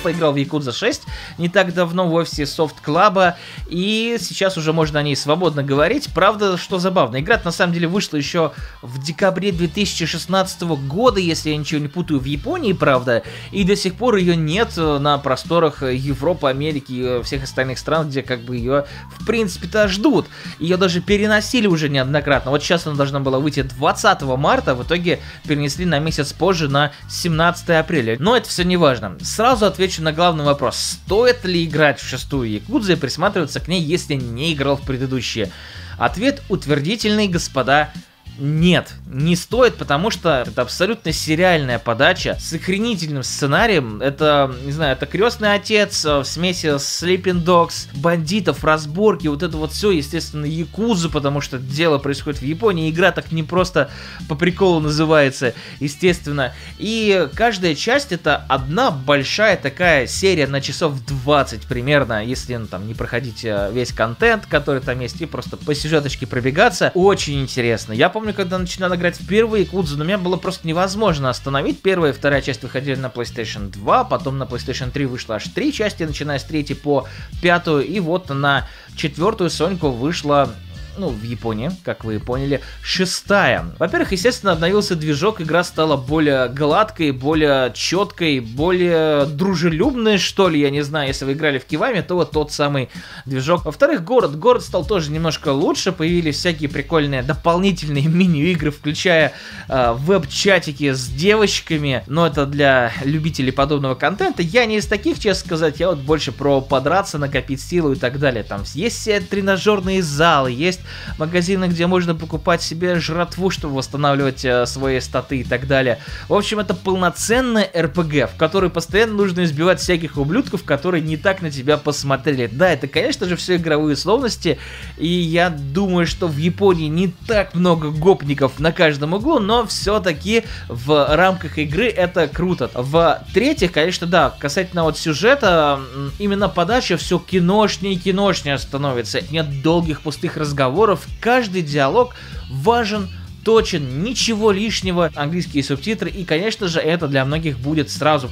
Поиграл 0.03 0.33
в 0.33 0.37
Якудза 0.37 0.73
6 0.73 1.03
не 1.39 1.49
так 1.49 1.75
давно 1.75 2.09
в 2.09 2.15
офисе 2.15 2.43
Soft 2.43 2.77
Club, 2.85 3.35
и 3.69 4.17
сейчас 4.21 4.57
уже 4.57 4.73
можно 4.73 5.01
о 5.01 5.03
ней 5.03 5.17
свободно 5.17 5.63
говорить. 5.63 6.09
Правда, 6.15 6.57
что 6.57 6.79
забавно, 6.79 7.21
игра 7.21 7.41
на 7.45 7.51
самом 7.51 7.73
деле 7.73 7.89
вышла 7.89 8.17
еще 8.17 8.53
в 8.83 9.03
декабре 9.03 9.53
2016 9.53 10.63
года, 10.63 11.21
если 11.21 11.51
я 11.51 11.57
ничего 11.57 11.81
не 11.81 11.89
путаю, 11.89 12.21
в 12.21 12.25
Японии, 12.25 12.73
правда, 12.73 13.23
и 13.51 13.65
до 13.65 13.77
сих 13.77 13.95
пор 13.95 14.17
ее 14.17 14.37
нет 14.37 14.77
на 14.77 15.19
просторах 15.19 15.83
Европы, 15.83 16.49
Америки 16.49 16.93
и 16.93 17.23
всех 17.23 17.45
остальных 17.45 17.79
стран, 17.79 18.09
где 18.09 18.23
как 18.23 18.41
бы 18.41 18.57
ее 18.57 18.87
в 19.19 19.27
принципе-то 19.27 19.89
ждут. 19.89 20.27
Ее 20.59 20.77
даже 20.77 21.01
переносили 21.01 21.67
уже 21.67 21.89
неоднократно. 21.89 22.51
Вот 22.51 22.63
сейчас 22.63 22.87
она 22.87 22.97
должна 22.97 23.21
была 23.21 23.39
выйти 23.39 23.63
20 23.63 24.23
марта, 24.23 24.75
в 24.75 24.85
итоге 24.85 25.21
перенесли 25.47 25.85
на 25.85 25.99
месяц 25.99 26.33
позже, 26.33 26.69
на 26.69 26.93
17 27.09 27.71
апреля. 27.71 28.17
Но 28.19 28.37
это 28.37 28.49
все 28.49 28.65
не 28.65 28.77
важно. 28.77 29.17
Сразу 29.23 29.67
отвечу 29.67 29.90
отвечу 29.91 30.03
на 30.03 30.13
главный 30.13 30.45
вопрос. 30.45 30.77
Стоит 30.77 31.45
ли 31.45 31.65
играть 31.65 31.99
в 31.99 32.09
шестую 32.09 32.49
Якудзу 32.49 32.93
и 32.93 32.97
присматриваться 32.97 33.59
к 33.59 33.67
ней, 33.67 33.83
если 33.83 34.15
не 34.15 34.53
играл 34.53 34.77
в 34.77 34.83
предыдущие? 34.83 35.51
Ответ 35.99 36.43
утвердительный, 36.49 37.27
господа 37.27 37.93
нет, 38.41 38.95
не 39.07 39.37
стоит, 39.37 39.77
потому 39.77 40.11
что 40.11 40.45
это 40.47 40.63
абсолютно 40.63 41.13
сериальная 41.13 41.79
подача 41.79 42.37
с 42.41 42.53
охренительным 42.53 43.23
сценарием. 43.23 44.01
Это, 44.01 44.55
не 44.65 44.73
знаю, 44.73 44.93
это 44.93 45.07
крестный 45.07 45.55
отец 45.55 46.05
э, 46.05 46.21
в 46.21 46.25
смеси 46.25 46.79
с 46.79 47.03
Sleeping 47.03 47.45
Dogs, 47.45 47.89
бандитов, 47.95 48.65
разборки, 48.65 49.27
вот 49.27 49.43
это 49.43 49.57
вот 49.57 49.73
все, 49.73 49.91
естественно, 49.91 50.47
якузу, 50.47 51.11
потому 51.11 51.41
что 51.41 51.59
дело 51.59 51.99
происходит 51.99 52.41
в 52.41 52.45
Японии. 52.45 52.91
Игра 52.91 53.13
так 53.13 53.31
не 53.31 53.43
просто 53.43 53.91
по 54.29 54.35
приколу 54.35 54.81
называется, 54.81 55.55
естественно. 55.79 56.55
И 56.79 57.29
каждая 57.35 57.75
часть 57.75 58.13
это 58.13 58.45
одна 58.49 58.91
большая 58.91 59.57
такая 59.57 60.07
серия 60.07 60.47
на 60.47 60.61
часов 60.61 61.05
20 61.07 61.63
примерно, 61.63 62.25
если 62.25 62.57
ну, 62.57 62.67
там 62.67 62.87
не 62.87 62.95
проходить 62.95 63.45
э, 63.45 63.71
весь 63.73 63.93
контент, 63.93 64.47
который 64.47 64.81
там 64.81 64.99
есть, 65.01 65.21
и 65.21 65.27
просто 65.27 65.57
по 65.57 65.75
сюжеточке 65.75 66.27
пробегаться. 66.27 66.91
Очень 66.95 67.43
интересно. 67.43 67.93
Я 67.93 68.09
помню, 68.09 68.30
помню, 68.31 68.35
когда 68.35 68.59
начинал 68.59 68.95
играть 68.95 69.19
в 69.19 69.27
первые 69.27 69.65
Якудзу, 69.65 69.97
но 69.97 70.05
меня 70.05 70.19
было 70.19 70.37
просто 70.37 70.67
невозможно 70.67 71.31
остановить. 71.31 71.83
Первая 71.83 72.13
и 72.13 72.15
вторая 72.15 72.43
часть 72.43 72.63
выходили 72.63 72.97
на 72.97 73.07
PlayStation 73.07 73.71
2, 73.71 74.05
потом 74.05 74.39
на 74.39 74.45
PlayStation 74.45 74.91
3 74.91 75.07
вышло 75.07 75.37
аж 75.37 75.45
три 75.49 75.73
части, 75.73 76.05
начиная 76.05 76.39
с 76.39 76.45
третьей 76.45 76.77
по 76.77 77.07
пятую, 77.43 77.87
и 77.87 78.01
вот 78.01 78.29
на 78.31 78.67
четвертую 78.97 79.51
Соньку 79.51 79.91
вышла 79.91 80.51
ну, 80.97 81.09
в 81.09 81.23
Японии, 81.23 81.71
как 81.85 82.05
вы 82.05 82.19
поняли, 82.19 82.61
шестая. 82.83 83.65
Во-первых, 83.79 84.13
естественно, 84.13 84.53
обновился 84.53 84.97
движок, 84.97 85.41
игра 85.41 85.65
стала 85.65 85.97
более 85.97 86.49
гладкой, 86.49 87.13
более 87.13 87.73
четкой, 87.75 88.41
более 88.41 89.27
дружелюбной, 89.27 90.19
что 90.19 90.49
ли, 90.49 90.61
я 90.61 90.71
не 90.71 90.83
знаю, 90.83 91.09
если 91.09 91.25
вы 91.25 91.33
играли 91.33 91.59
в 91.59 91.65
Кивами, 91.65 92.01
то 92.01 92.15
вот 92.17 92.33
тот 92.33 92.53
самый 92.53 92.89
движок. 93.27 93.65
Во-вторых, 93.65 94.05
город, 94.05 94.39
город 94.39 94.63
стал 94.63 94.85
тоже 94.85 95.11
немножко 95.11 95.51
лучше, 95.51 95.93
появились 95.93 96.37
всякие 96.37 96.69
прикольные 96.69 97.23
дополнительные 97.23 98.05
меню-игры, 98.09 98.71
включая 98.71 99.33
э, 99.69 99.93
веб-чатики 99.97 100.93
с 100.93 101.07
девочками, 101.07 102.03
но 102.07 102.27
это 102.27 102.47
для 102.47 102.93
любителей 103.05 103.53
подобного 103.53 103.95
контента. 103.95 104.43
Я 104.43 104.67
не 104.67 104.77
из 104.77 104.87
таких, 104.87 105.19
честно 105.19 105.47
сказать, 105.47 105.81
я 105.81 105.89
вот 105.89 105.99
больше 105.99 106.33
про 106.33 106.61
подраться, 106.61 107.19
накопить 107.19 107.61
силу 107.61 107.93
и 107.93 107.97
так 107.97 108.19
далее. 108.19 108.43
Там 108.43 108.63
есть 108.75 108.99
все 108.99 109.21
тренажерные 109.21 110.03
залы, 110.03 110.51
есть 110.51 110.80
магазины, 111.19 111.67
где 111.67 111.87
можно 111.87 112.15
покупать 112.15 112.63
себе 112.63 112.99
жратву, 113.01 113.51
чтобы 113.51 113.77
восстанавливать 113.77 114.45
э, 114.45 114.67
свои 114.67 115.01
статы 115.01 115.39
и 115.39 115.45
так 115.45 115.67
далее. 115.67 115.99
В 116.29 116.35
общем, 116.35 116.59
это 116.59 116.75
полноценная 116.75 117.69
РПГ, 117.77 118.31
в 118.33 118.37
которой 118.37 118.71
постоянно 118.71 119.15
нужно 119.15 119.45
избивать 119.45 119.81
всяких 119.81 120.17
ублюдков, 120.17 120.65
которые 120.65 121.03
не 121.03 121.17
так 121.17 121.43
на 121.43 121.51
тебя 121.51 121.77
посмотрели. 121.77 122.49
Да, 122.51 122.71
это, 122.71 122.89
конечно 122.89 123.27
же, 123.27 123.37
все 123.37 123.57
игровые 123.57 123.95
условности, 123.95 124.59
и 124.97 125.09
я 125.09 125.51
думаю, 125.51 126.07
что 126.07 126.27
в 126.27 126.37
Японии 126.37 126.89
не 126.89 127.09
так 127.27 127.55
много 127.55 127.91
гопников 127.91 128.59
на 128.59 128.73
каждом 128.73 129.15
углу, 129.15 129.39
но 129.39 129.67
все-таки 129.67 130.45
в 130.69 131.15
рамках 131.15 131.59
игры 131.59 131.89
это 131.89 132.29
круто. 132.29 132.71
В-третьих, 132.75 133.73
конечно, 133.73 134.07
да, 134.07 134.35
касательно 134.39 134.85
вот 134.85 134.99
сюжета, 134.99 135.81
именно 136.19 136.49
подача 136.49 136.97
все 136.97 137.19
киношнее 137.19 137.95
и 137.95 137.99
киношнее 137.99 138.59
становится. 138.59 139.21
Нет 139.31 139.63
долгих 139.63 140.01
пустых 140.01 140.37
разговоров, 140.37 140.70
разговоров, 140.71 141.07
каждый 141.21 141.63
диалог 141.63 142.15
важен, 142.49 143.09
точен, 143.45 144.03
ничего 144.03 144.53
лишнего, 144.53 145.11
английские 145.15 145.65
субтитры, 145.65 146.11
и, 146.11 146.25
конечно 146.25 146.69
же, 146.69 146.81
это 146.81 147.09
для 147.09 147.25
многих 147.25 147.59
будет 147.59 147.91
сразу 147.91 148.31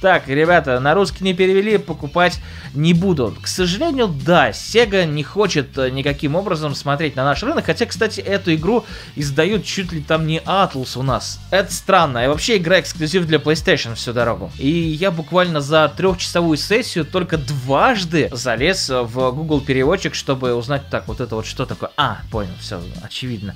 так, 0.00 0.28
ребята, 0.28 0.80
на 0.80 0.94
русский 0.94 1.24
не 1.24 1.34
перевели, 1.34 1.76
покупать 1.78 2.40
не 2.74 2.94
буду. 2.94 3.36
К 3.40 3.46
сожалению, 3.46 4.08
да, 4.08 4.50
Sega 4.50 5.04
не 5.04 5.22
хочет 5.22 5.76
э, 5.76 5.90
никаким 5.90 6.36
образом 6.36 6.74
смотреть 6.74 7.16
на 7.16 7.24
наш 7.24 7.42
рынок, 7.42 7.66
хотя, 7.66 7.84
кстати, 7.84 8.20
эту 8.20 8.54
игру 8.54 8.84
издают 9.16 9.64
чуть 9.64 9.92
ли 9.92 10.00
там 10.00 10.26
не 10.26 10.38
Atlus 10.38 10.98
у 10.98 11.02
нас. 11.02 11.38
Это 11.50 11.72
странно, 11.72 12.24
и 12.24 12.28
вообще 12.28 12.56
игра 12.56 12.80
эксклюзив 12.80 13.26
для 13.26 13.38
PlayStation 13.38 13.94
всю 13.94 14.12
дорогу. 14.12 14.50
И 14.58 14.70
я 14.70 15.10
буквально 15.10 15.60
за 15.60 15.92
трехчасовую 15.94 16.56
сессию 16.56 17.04
только 17.04 17.36
дважды 17.36 18.30
залез 18.32 18.88
в 18.88 19.32
Google 19.32 19.60
переводчик, 19.60 20.14
чтобы 20.14 20.54
узнать, 20.54 20.82
так, 20.90 21.08
вот 21.08 21.20
это 21.20 21.36
вот 21.36 21.46
что 21.46 21.66
такое. 21.66 21.90
А, 21.96 22.18
понял, 22.30 22.54
все, 22.60 22.80
очевидно. 23.02 23.54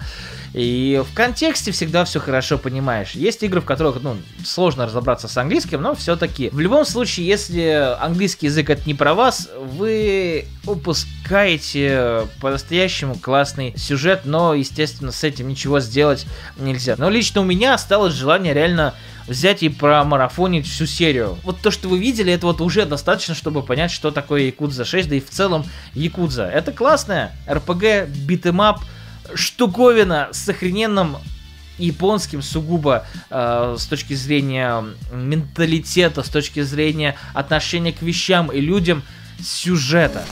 И 0.52 1.02
в 1.10 1.14
контексте 1.14 1.72
всегда 1.72 2.04
все 2.04 2.20
хорошо 2.20 2.58
понимаешь. 2.58 3.12
Есть 3.12 3.42
игры, 3.42 3.60
в 3.60 3.64
которых, 3.64 4.02
ну, 4.02 4.16
сложно 4.44 4.86
разобраться 4.86 5.26
с 5.26 5.36
английским, 5.36 5.80
но 5.80 5.94
все-таки. 5.94 6.33
В 6.38 6.60
любом 6.60 6.84
случае, 6.84 7.26
если 7.26 7.96
английский 8.00 8.46
язык 8.46 8.70
это 8.70 8.82
не 8.86 8.94
про 8.94 9.14
вас, 9.14 9.48
вы 9.56 10.46
упускаете 10.66 12.26
по-настоящему 12.40 13.16
классный 13.16 13.74
сюжет, 13.76 14.22
но, 14.24 14.54
естественно, 14.54 15.12
с 15.12 15.22
этим 15.24 15.48
ничего 15.48 15.80
сделать 15.80 16.26
нельзя. 16.58 16.96
Но 16.98 17.08
лично 17.08 17.40
у 17.40 17.44
меня 17.44 17.74
осталось 17.74 18.14
желание 18.14 18.52
реально 18.52 18.94
взять 19.26 19.62
и 19.62 19.68
промарафонить 19.68 20.66
всю 20.66 20.86
серию. 20.86 21.38
Вот 21.44 21.60
то, 21.60 21.70
что 21.70 21.88
вы 21.88 21.98
видели, 21.98 22.32
это 22.32 22.46
вот 22.46 22.60
уже 22.60 22.84
достаточно, 22.84 23.34
чтобы 23.34 23.62
понять, 23.62 23.90
что 23.90 24.10
такое 24.10 24.42
Якудза 24.42 24.84
6, 24.84 25.08
да 25.08 25.14
и 25.16 25.20
в 25.20 25.30
целом 25.30 25.64
Якудза. 25.94 26.46
Это 26.46 26.72
классная 26.72 27.32
RPG, 27.46 28.08
beat 28.26 28.48
'em 28.48 28.64
up, 28.64 28.80
штуковина 29.34 30.28
с 30.32 30.48
охрененным 30.48 31.16
японским 31.78 32.42
сугубо 32.42 33.06
э, 33.30 33.76
с 33.78 33.86
точки 33.86 34.14
зрения 34.14 34.84
менталитета, 35.12 36.22
с 36.22 36.28
точки 36.28 36.62
зрения 36.62 37.16
отношения 37.32 37.92
к 37.92 38.02
вещам 38.02 38.50
и 38.52 38.60
людям 38.60 39.02
сюжета. 39.42 40.24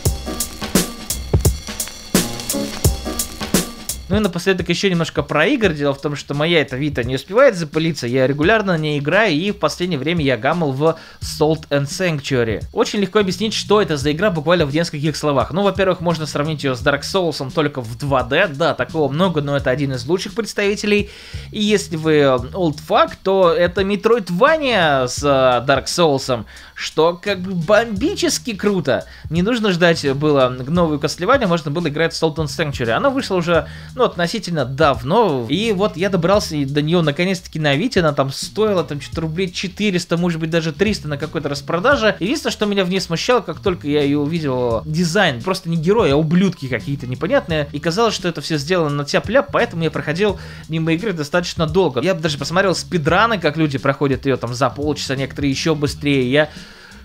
Ну 4.12 4.18
и 4.18 4.20
напоследок 4.20 4.68
еще 4.68 4.90
немножко 4.90 5.22
про 5.22 5.46
игры. 5.46 5.72
Дело 5.72 5.94
в 5.94 6.00
том, 6.02 6.16
что 6.16 6.34
моя 6.34 6.60
эта 6.60 6.76
Vita 6.76 7.02
не 7.02 7.14
успевает 7.14 7.56
запылиться, 7.56 8.06
я 8.06 8.26
регулярно 8.26 8.76
ней 8.76 8.98
играю, 8.98 9.32
и 9.32 9.52
в 9.52 9.56
последнее 9.56 9.98
время 9.98 10.22
я 10.22 10.36
гамал 10.36 10.72
в 10.72 10.98
Salt 11.22 11.66
and 11.70 11.86
Sanctuary. 11.86 12.62
Очень 12.74 13.00
легко 13.00 13.20
объяснить, 13.20 13.54
что 13.54 13.80
это 13.80 13.96
за 13.96 14.12
игра 14.12 14.30
буквально 14.30 14.66
в 14.66 14.74
нескольких 14.74 15.16
словах. 15.16 15.52
Ну, 15.52 15.62
во-первых, 15.62 16.02
можно 16.02 16.26
сравнить 16.26 16.62
ее 16.62 16.74
с 16.74 16.82
Dark 16.82 17.04
Souls 17.04 17.50
только 17.54 17.80
в 17.80 17.96
2D, 17.96 18.48
да, 18.54 18.74
такого 18.74 19.10
много, 19.10 19.40
но 19.40 19.56
это 19.56 19.70
один 19.70 19.94
из 19.94 20.04
лучших 20.04 20.34
представителей. 20.34 21.08
И 21.50 21.62
если 21.62 21.96
вы 21.96 22.16
old 22.52 22.80
fuck, 22.86 23.12
то 23.22 23.50
это 23.50 23.80
Metroidvania 23.80 25.08
с 25.08 25.22
э, 25.22 25.66
Dark 25.66 25.86
Souls, 25.86 26.44
что 26.82 27.18
как 27.20 27.40
бомбически 27.40 28.54
круто. 28.54 29.06
Не 29.30 29.42
нужно 29.42 29.72
ждать 29.72 30.04
было 30.14 30.48
новую 30.48 30.98
Castlevania, 30.98 31.46
можно 31.46 31.70
было 31.70 31.88
играть 31.88 32.12
в 32.12 32.22
Salt 32.22 32.36
and 32.36 32.46
Sanctuary. 32.46 32.90
Она 32.90 33.10
вышла 33.10 33.36
уже, 33.36 33.68
ну, 33.94 34.04
относительно 34.04 34.64
давно. 34.64 35.46
И 35.48 35.72
вот 35.72 35.96
я 35.96 36.10
добрался 36.10 36.56
до 36.66 36.82
нее 36.82 37.02
наконец-таки 37.02 37.58
на 37.58 37.74
Вите, 37.76 38.00
она 38.00 38.12
там 38.12 38.32
стоила 38.32 38.84
там 38.84 39.00
что-то 39.00 39.22
рублей 39.22 39.50
400, 39.50 40.16
может 40.16 40.40
быть 40.40 40.50
даже 40.50 40.72
300 40.72 41.08
на 41.08 41.18
какой-то 41.18 41.48
распродаже. 41.48 42.16
Единственное, 42.18 42.52
что 42.52 42.66
меня 42.66 42.84
в 42.84 42.90
ней 42.90 43.00
смущало, 43.00 43.40
как 43.40 43.60
только 43.60 43.86
я 43.86 44.02
ее 44.02 44.18
увидел, 44.18 44.82
дизайн, 44.84 45.40
просто 45.40 45.70
не 45.70 45.76
герои, 45.76 46.10
а 46.10 46.16
ублюдки 46.16 46.68
какие-то 46.68 47.06
непонятные. 47.06 47.68
И 47.72 47.78
казалось, 47.78 48.14
что 48.14 48.28
это 48.28 48.40
все 48.40 48.58
сделано 48.58 48.90
на 48.90 49.04
тяп-ляп, 49.04 49.50
поэтому 49.52 49.84
я 49.84 49.90
проходил 49.90 50.38
мимо 50.68 50.92
игры 50.92 51.12
достаточно 51.12 51.66
долго. 51.66 52.00
Я 52.00 52.14
даже 52.14 52.38
посмотрел 52.38 52.74
спидраны, 52.74 53.38
как 53.38 53.56
люди 53.56 53.78
проходят 53.78 54.26
ее 54.26 54.36
там 54.36 54.52
за 54.52 54.68
полчаса, 54.68 55.14
некоторые 55.14 55.50
еще 55.50 55.74
быстрее. 55.74 56.30
Я 56.30 56.50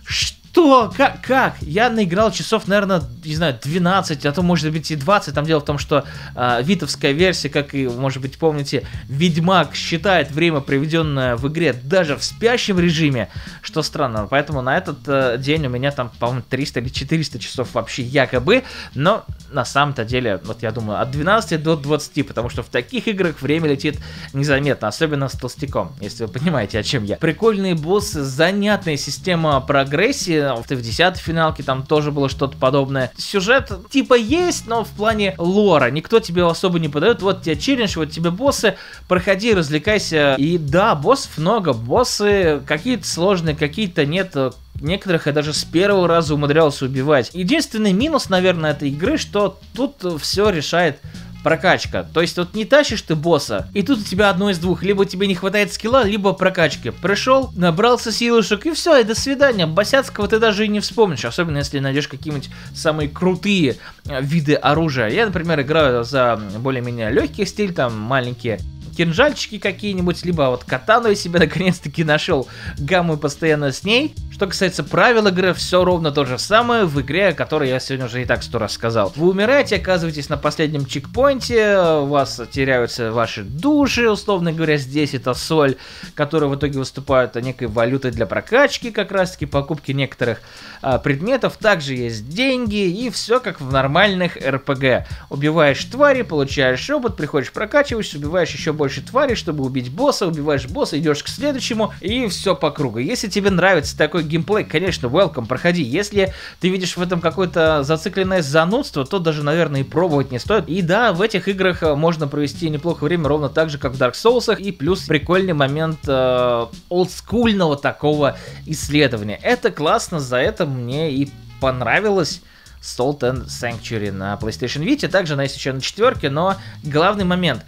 Shh. 0.09 0.36
Что? 0.57 0.91
Как? 0.97 1.21
Как? 1.21 1.61
Я 1.61 1.87
наиграл 1.91 2.31
часов, 2.31 2.67
наверное, 2.67 3.03
не 3.23 3.35
знаю, 3.35 3.59
12, 3.61 4.25
а 4.25 4.31
то 4.31 4.41
может 4.41 4.71
быть 4.71 4.89
и 4.89 4.95
20. 4.95 5.35
Там 5.35 5.45
дело 5.45 5.59
в 5.59 5.65
том, 5.65 5.77
что 5.77 6.03
э, 6.35 6.63
витовская 6.63 7.11
версия, 7.11 7.49
как 7.49 7.75
и, 7.75 7.87
может 7.87 8.23
быть, 8.23 8.39
помните, 8.39 8.83
Ведьмак 9.07 9.75
считает 9.75 10.31
время, 10.31 10.61
проведенное 10.61 11.35
в 11.35 11.47
игре, 11.47 11.73
даже 11.73 12.17
в 12.17 12.23
спящем 12.23 12.79
режиме, 12.79 13.29
что 13.61 13.83
странно. 13.83 14.27
Поэтому 14.27 14.63
на 14.63 14.75
этот 14.75 14.97
э, 15.05 15.37
день 15.37 15.67
у 15.67 15.69
меня 15.69 15.91
там, 15.91 16.09
по-моему, 16.17 16.41
300 16.49 16.79
или 16.79 16.89
400 16.89 17.37
часов 17.37 17.73
вообще 17.75 18.01
якобы, 18.01 18.63
но 18.95 19.25
на 19.51 19.63
самом-то 19.63 20.05
деле, 20.05 20.41
вот 20.43 20.63
я 20.63 20.71
думаю, 20.71 20.99
от 20.99 21.11
12 21.11 21.61
до 21.61 21.75
20, 21.75 22.27
потому 22.27 22.49
что 22.49 22.63
в 22.63 22.69
таких 22.69 23.07
играх 23.07 23.41
время 23.43 23.69
летит 23.69 23.99
незаметно, 24.33 24.87
особенно 24.87 25.29
с 25.29 25.33
толстяком, 25.33 25.93
если 26.01 26.25
вы 26.25 26.31
понимаете, 26.31 26.79
о 26.79 26.83
чем 26.83 27.03
я. 27.03 27.17
Прикольные 27.17 27.75
боссы, 27.75 28.23
занятная 28.23 28.97
система 28.97 29.61
прогрессии, 29.61 30.46
в 30.55 30.81
10 30.81 31.17
финалке 31.17 31.63
там 31.63 31.85
тоже 31.85 32.11
было 32.11 32.29
что-то 32.29 32.57
подобное. 32.57 33.11
Сюжет 33.17 33.71
типа 33.89 34.15
есть, 34.15 34.67
но 34.67 34.83
в 34.83 34.89
плане 34.89 35.35
лора, 35.37 35.89
никто 35.91 36.19
тебе 36.19 36.45
особо 36.45 36.79
не 36.79 36.89
подает, 36.89 37.21
вот 37.21 37.43
тебе 37.43 37.55
челлендж, 37.55 37.97
вот 37.97 38.11
тебе 38.11 38.31
боссы, 38.31 38.75
проходи, 39.07 39.53
развлекайся. 39.53 40.35
И 40.37 40.57
да, 40.57 40.95
боссов 40.95 41.37
много, 41.37 41.73
боссы 41.73 42.61
какие-то 42.65 43.07
сложные, 43.07 43.55
какие-то 43.55 44.05
нет, 44.05 44.35
Некоторых 44.79 45.25
я 45.25 45.33
даже 45.33 45.53
с 45.53 45.63
первого 45.63 46.07
раза 46.07 46.35
умудрялся 46.35 46.85
убивать. 46.85 47.31
Единственный 47.33 47.93
минус, 47.93 48.29
наверное, 48.29 48.71
этой 48.71 48.89
игры, 48.89 49.17
что 49.17 49.59
тут 49.73 50.21
все 50.21 50.49
решает 50.49 50.99
прокачка. 51.47 52.03
То 52.03 52.19
есть 52.19 52.37
вот 52.37 52.55
не 52.55 52.65
тащишь 52.65 53.01
ты 53.03 53.15
босса, 53.15 53.69
и 53.73 53.81
тут 53.81 53.99
у 53.99 54.03
тебя 54.03 54.29
одно 54.29 54.49
из 54.49 54.59
двух. 54.59 54.83
Либо 54.83 55.05
тебе 55.05 55.27
не 55.27 55.35
хватает 55.35 55.71
скилла, 55.71 56.03
либо 56.03 56.33
прокачки. 56.33 56.89
Пришел, 56.89 57.51
набрался 57.55 58.11
силушек, 58.11 58.65
и 58.65 58.73
все, 58.73 58.97
и 58.97 59.05
до 59.05 59.15
свидания. 59.15 59.65
Босяцкого 59.65 60.27
ты 60.27 60.39
даже 60.39 60.65
и 60.65 60.67
не 60.67 60.81
вспомнишь, 60.81 61.23
особенно 61.23 61.59
если 61.59 61.79
найдешь 61.79 62.09
какие-нибудь 62.09 62.49
самые 62.75 63.07
крутые 63.07 63.77
э, 64.09 64.21
виды 64.21 64.55
оружия. 64.55 65.07
Я, 65.07 65.25
например, 65.25 65.61
играю 65.61 66.03
за 66.03 66.37
более-менее 66.59 67.11
легкий 67.11 67.45
стиль, 67.45 67.73
там 67.73 67.97
маленькие 67.97 68.59
кинжальчики 68.97 69.59
какие-нибудь, 69.59 70.25
либо 70.25 70.49
вот 70.49 70.63
катану 70.63 71.09
я 71.09 71.15
себе 71.15 71.39
наконец-таки 71.47 72.03
нашел 72.03 72.47
гамму 72.77 73.15
постоянно 73.15 73.71
с 73.71 73.83
ней. 73.83 74.15
Что 74.37 74.45
касается 74.45 74.83
правил 74.83 75.25
игры, 75.25 75.51
все 75.55 75.83
ровно 75.83 76.11
то 76.11 76.23
же 76.23 76.37
самое 76.37 76.85
в 76.85 77.01
игре, 77.01 77.29
о 77.29 77.33
которой 77.33 77.69
я 77.69 77.79
сегодня 77.79 78.05
уже 78.05 78.21
и 78.21 78.25
так 78.25 78.43
сто 78.43 78.59
раз 78.59 78.73
сказал. 78.73 79.11
Вы 79.15 79.29
умираете, 79.29 79.77
оказываетесь 79.77 80.29
на 80.29 80.37
последнем 80.37 80.85
чекпоинте, 80.85 81.79
у 81.79 82.05
вас 82.05 82.39
теряются 82.51 83.11
ваши 83.11 83.41
души, 83.41 84.07
условно 84.07 84.53
говоря, 84.53 84.77
здесь 84.77 85.15
это 85.15 85.33
соль, 85.33 85.77
которая 86.13 86.51
в 86.51 86.55
итоге 86.55 86.77
выступает 86.77 87.33
некой 87.33 87.67
валютой 87.67 88.11
для 88.11 88.27
прокачки, 88.27 88.91
как 88.91 89.11
раз 89.11 89.31
таки 89.31 89.47
покупки 89.47 89.91
некоторых 89.91 90.41
а, 90.83 90.99
предметов. 90.99 91.57
Также 91.57 91.95
есть 91.95 92.29
деньги 92.29 92.75
и 92.75 93.09
все 93.09 93.39
как 93.39 93.59
в 93.59 93.73
нормальных 93.73 94.37
РПГ. 94.37 95.07
Убиваешь 95.31 95.83
твари, 95.85 96.21
получаешь 96.21 96.87
опыт, 96.91 97.17
приходишь 97.17 97.51
прокачиваешься, 97.51 98.19
убиваешь 98.19 98.51
еще 98.51 98.71
больше 98.71 99.01
тварей, 99.01 99.33
чтобы 99.33 99.65
убить 99.65 99.91
босса, 99.91 100.27
убиваешь 100.27 100.67
босса, 100.67 100.99
идешь 100.99 101.23
к 101.23 101.27
следующему 101.27 101.91
и 102.01 102.27
все 102.27 102.55
по 102.55 102.69
кругу. 102.69 102.99
Если 102.99 103.29
тебе 103.29 103.49
нравится 103.49 103.97
такой 103.97 104.26
геймплей, 104.27 104.63
конечно, 104.63 105.07
welcome, 105.07 105.45
проходи. 105.45 105.81
Если 105.83 106.33
ты 106.59 106.69
видишь 106.69 106.97
в 106.97 107.01
этом 107.01 107.21
какое-то 107.21 107.83
зацикленное 107.83 108.41
занудство, 108.41 109.05
то 109.05 109.19
даже, 109.19 109.43
наверное, 109.43 109.81
и 109.81 109.83
пробовать 109.83 110.31
не 110.31 110.39
стоит. 110.39 110.67
И 110.67 110.81
да, 110.81 111.13
в 111.13 111.21
этих 111.21 111.47
играх 111.47 111.83
э, 111.83 111.95
можно 111.95 112.27
провести 112.27 112.69
неплохое 112.69 113.09
время, 113.09 113.27
ровно 113.27 113.49
так 113.49 113.69
же, 113.69 113.77
как 113.77 113.93
в 113.93 114.01
Dark 114.01 114.13
Souls, 114.13 114.55
и 114.59 114.71
плюс 114.71 115.01
прикольный 115.01 115.53
момент 115.53 115.99
э, 116.07 116.65
олдскульного 116.89 117.77
такого 117.77 118.37
исследования. 118.65 119.39
Это 119.41 119.71
классно, 119.71 120.19
за 120.19 120.37
это 120.37 120.65
мне 120.65 121.11
и 121.11 121.31
понравилось. 121.59 122.41
Salt 122.81 123.19
and 123.19 123.47
Sanctuary 123.47 124.11
на 124.11 124.35
PlayStation 124.35 124.85
Vita, 124.85 125.07
также 125.07 125.33
она 125.33 125.43
есть 125.43 125.57
еще 125.57 125.73
на 125.73 125.81
четверке, 125.81 126.29
но 126.29 126.55
главный 126.83 127.25
момент, 127.25 127.65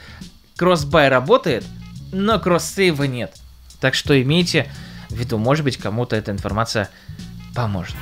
кроссбай 0.55 1.09
работает, 1.09 1.65
но 2.11 2.39
кроссейва 2.39 3.03
нет. 3.03 3.33
Так 3.79 3.95
что 3.95 4.19
имейте 4.21 4.71
виду, 5.15 5.37
может 5.37 5.63
быть, 5.63 5.77
кому-то 5.77 6.15
эта 6.15 6.31
информация 6.31 6.89
поможет. 7.55 7.95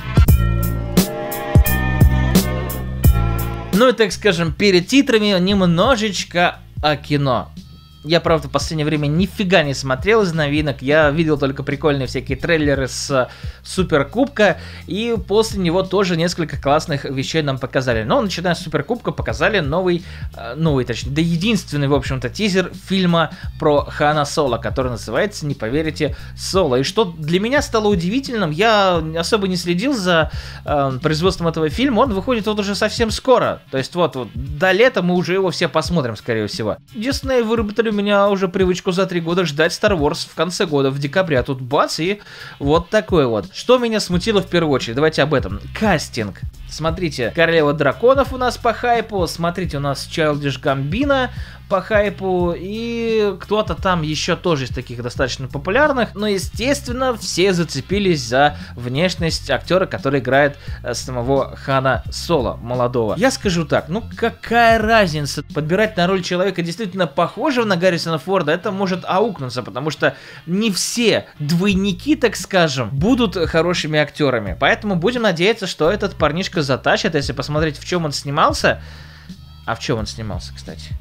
Ну 3.72 3.88
и, 3.88 3.92
так 3.92 4.12
скажем, 4.12 4.52
перед 4.52 4.88
титрами 4.88 5.38
немножечко 5.38 6.58
о 6.82 6.96
кино. 6.96 7.52
Я, 8.04 8.20
правда, 8.20 8.48
в 8.48 8.50
последнее 8.50 8.86
время 8.86 9.08
нифига 9.08 9.64
не 9.64 9.74
смотрел 9.74 10.22
из 10.22 10.32
новинок. 10.32 10.82
Я 10.82 11.10
видел 11.10 11.36
только 11.36 11.64
прикольные 11.64 12.06
всякие 12.06 12.38
трейлеры 12.38 12.86
с 12.86 13.28
Суперкубка. 13.64 14.58
И 14.86 15.16
после 15.26 15.60
него 15.60 15.82
тоже 15.82 16.16
несколько 16.16 16.60
классных 16.60 17.04
вещей 17.04 17.42
нам 17.42 17.58
показали. 17.58 18.04
Но 18.04 18.22
начиная 18.22 18.54
с 18.54 18.60
Суперкубка 18.60 19.10
показали 19.10 19.58
новый, 19.58 20.04
э, 20.36 20.54
новый, 20.54 20.84
точнее, 20.84 21.10
да 21.10 21.20
единственный, 21.20 21.88
в 21.88 21.94
общем-то, 21.94 22.28
тизер 22.28 22.70
фильма 22.86 23.30
про 23.58 23.84
Хана 23.84 24.24
Соло, 24.24 24.58
который 24.58 24.92
называется, 24.92 25.44
не 25.44 25.54
поверите, 25.54 26.14
Соло. 26.36 26.76
И 26.76 26.82
что 26.84 27.04
для 27.04 27.40
меня 27.40 27.62
стало 27.62 27.88
удивительным, 27.88 28.52
я 28.52 29.02
особо 29.18 29.48
не 29.48 29.56
следил 29.56 29.92
за 29.92 30.30
э, 30.64 30.98
производством 31.02 31.48
этого 31.48 31.68
фильма. 31.68 32.00
Он 32.02 32.14
выходит 32.14 32.46
вот 32.46 32.60
уже 32.60 32.76
совсем 32.76 33.10
скоро. 33.10 33.60
То 33.72 33.78
есть 33.78 33.94
вот, 33.96 34.14
вот 34.14 34.28
до 34.34 34.70
лета 34.70 35.02
мы 35.02 35.16
уже 35.16 35.32
его 35.32 35.50
все 35.50 35.68
посмотрим, 35.68 36.16
скорее 36.16 36.46
всего. 36.46 36.76
Единственное, 36.94 37.42
выработали 37.42 37.87
у 37.88 37.92
меня 37.92 38.28
уже 38.28 38.48
привычку 38.48 38.92
за 38.92 39.06
три 39.06 39.20
года 39.20 39.44
ждать 39.44 39.72
Star 39.72 39.98
Wars 39.98 40.28
в 40.28 40.34
конце 40.34 40.66
года, 40.66 40.90
в 40.90 40.98
декабре, 40.98 41.38
а 41.38 41.42
тут 41.42 41.60
бац, 41.60 41.98
и 41.98 42.20
вот 42.58 42.90
такой 42.90 43.26
вот. 43.26 43.46
Что 43.54 43.78
меня 43.78 44.00
смутило 44.00 44.40
в 44.42 44.48
первую 44.48 44.72
очередь? 44.72 44.96
Давайте 44.96 45.22
об 45.22 45.34
этом. 45.34 45.60
Кастинг. 45.78 46.40
Смотрите, 46.68 47.32
Королева 47.34 47.72
Драконов 47.72 48.32
у 48.32 48.36
нас 48.36 48.56
по 48.58 48.72
хайпу, 48.72 49.26
смотрите, 49.26 49.78
у 49.78 49.80
нас 49.80 50.08
Childish 50.10 50.60
Gambino 50.60 51.30
по 51.68 51.80
хайпу, 51.82 52.54
и 52.56 53.34
кто-то 53.40 53.74
там 53.74 54.02
еще 54.02 54.36
тоже 54.36 54.64
из 54.64 54.70
таких 54.70 55.02
достаточно 55.02 55.48
популярных, 55.48 56.14
но, 56.14 56.26
естественно, 56.26 57.16
все 57.16 57.52
зацепились 57.52 58.22
за 58.22 58.56
внешность 58.74 59.50
актера, 59.50 59.86
который 59.86 60.20
играет 60.20 60.56
э, 60.82 60.94
самого 60.94 61.56
Хана 61.56 62.02
Соло, 62.10 62.56
молодого. 62.56 63.14
Я 63.16 63.30
скажу 63.30 63.64
так, 63.64 63.88
ну 63.88 64.02
какая 64.16 64.78
разница, 64.78 65.42
подбирать 65.54 65.96
на 65.96 66.06
роль 66.06 66.22
человека 66.22 66.62
действительно 66.62 67.06
похожего 67.06 67.64
на 67.64 67.76
Гаррисона 67.76 68.18
Форда, 68.18 68.52
это 68.52 68.72
может 68.72 69.04
аукнуться, 69.04 69.62
потому 69.62 69.90
что 69.90 70.16
не 70.46 70.70
все 70.70 71.26
двойники, 71.38 72.16
так 72.16 72.36
скажем, 72.36 72.88
будут 72.90 73.36
хорошими 73.36 73.98
актерами, 73.98 74.56
поэтому 74.58 74.96
будем 74.96 75.22
надеяться, 75.22 75.66
что 75.66 75.90
этот 75.90 76.14
парнишка 76.16 76.57
затащит, 76.62 77.14
если 77.14 77.32
посмотреть, 77.32 77.78
в 77.78 77.84
чем 77.84 78.04
он 78.04 78.12
снимался, 78.12 78.80
а 79.66 79.74
в 79.74 79.80
чем 79.80 79.98
он 79.98 80.06
снимался, 80.06 80.52
кстати? 80.54 80.96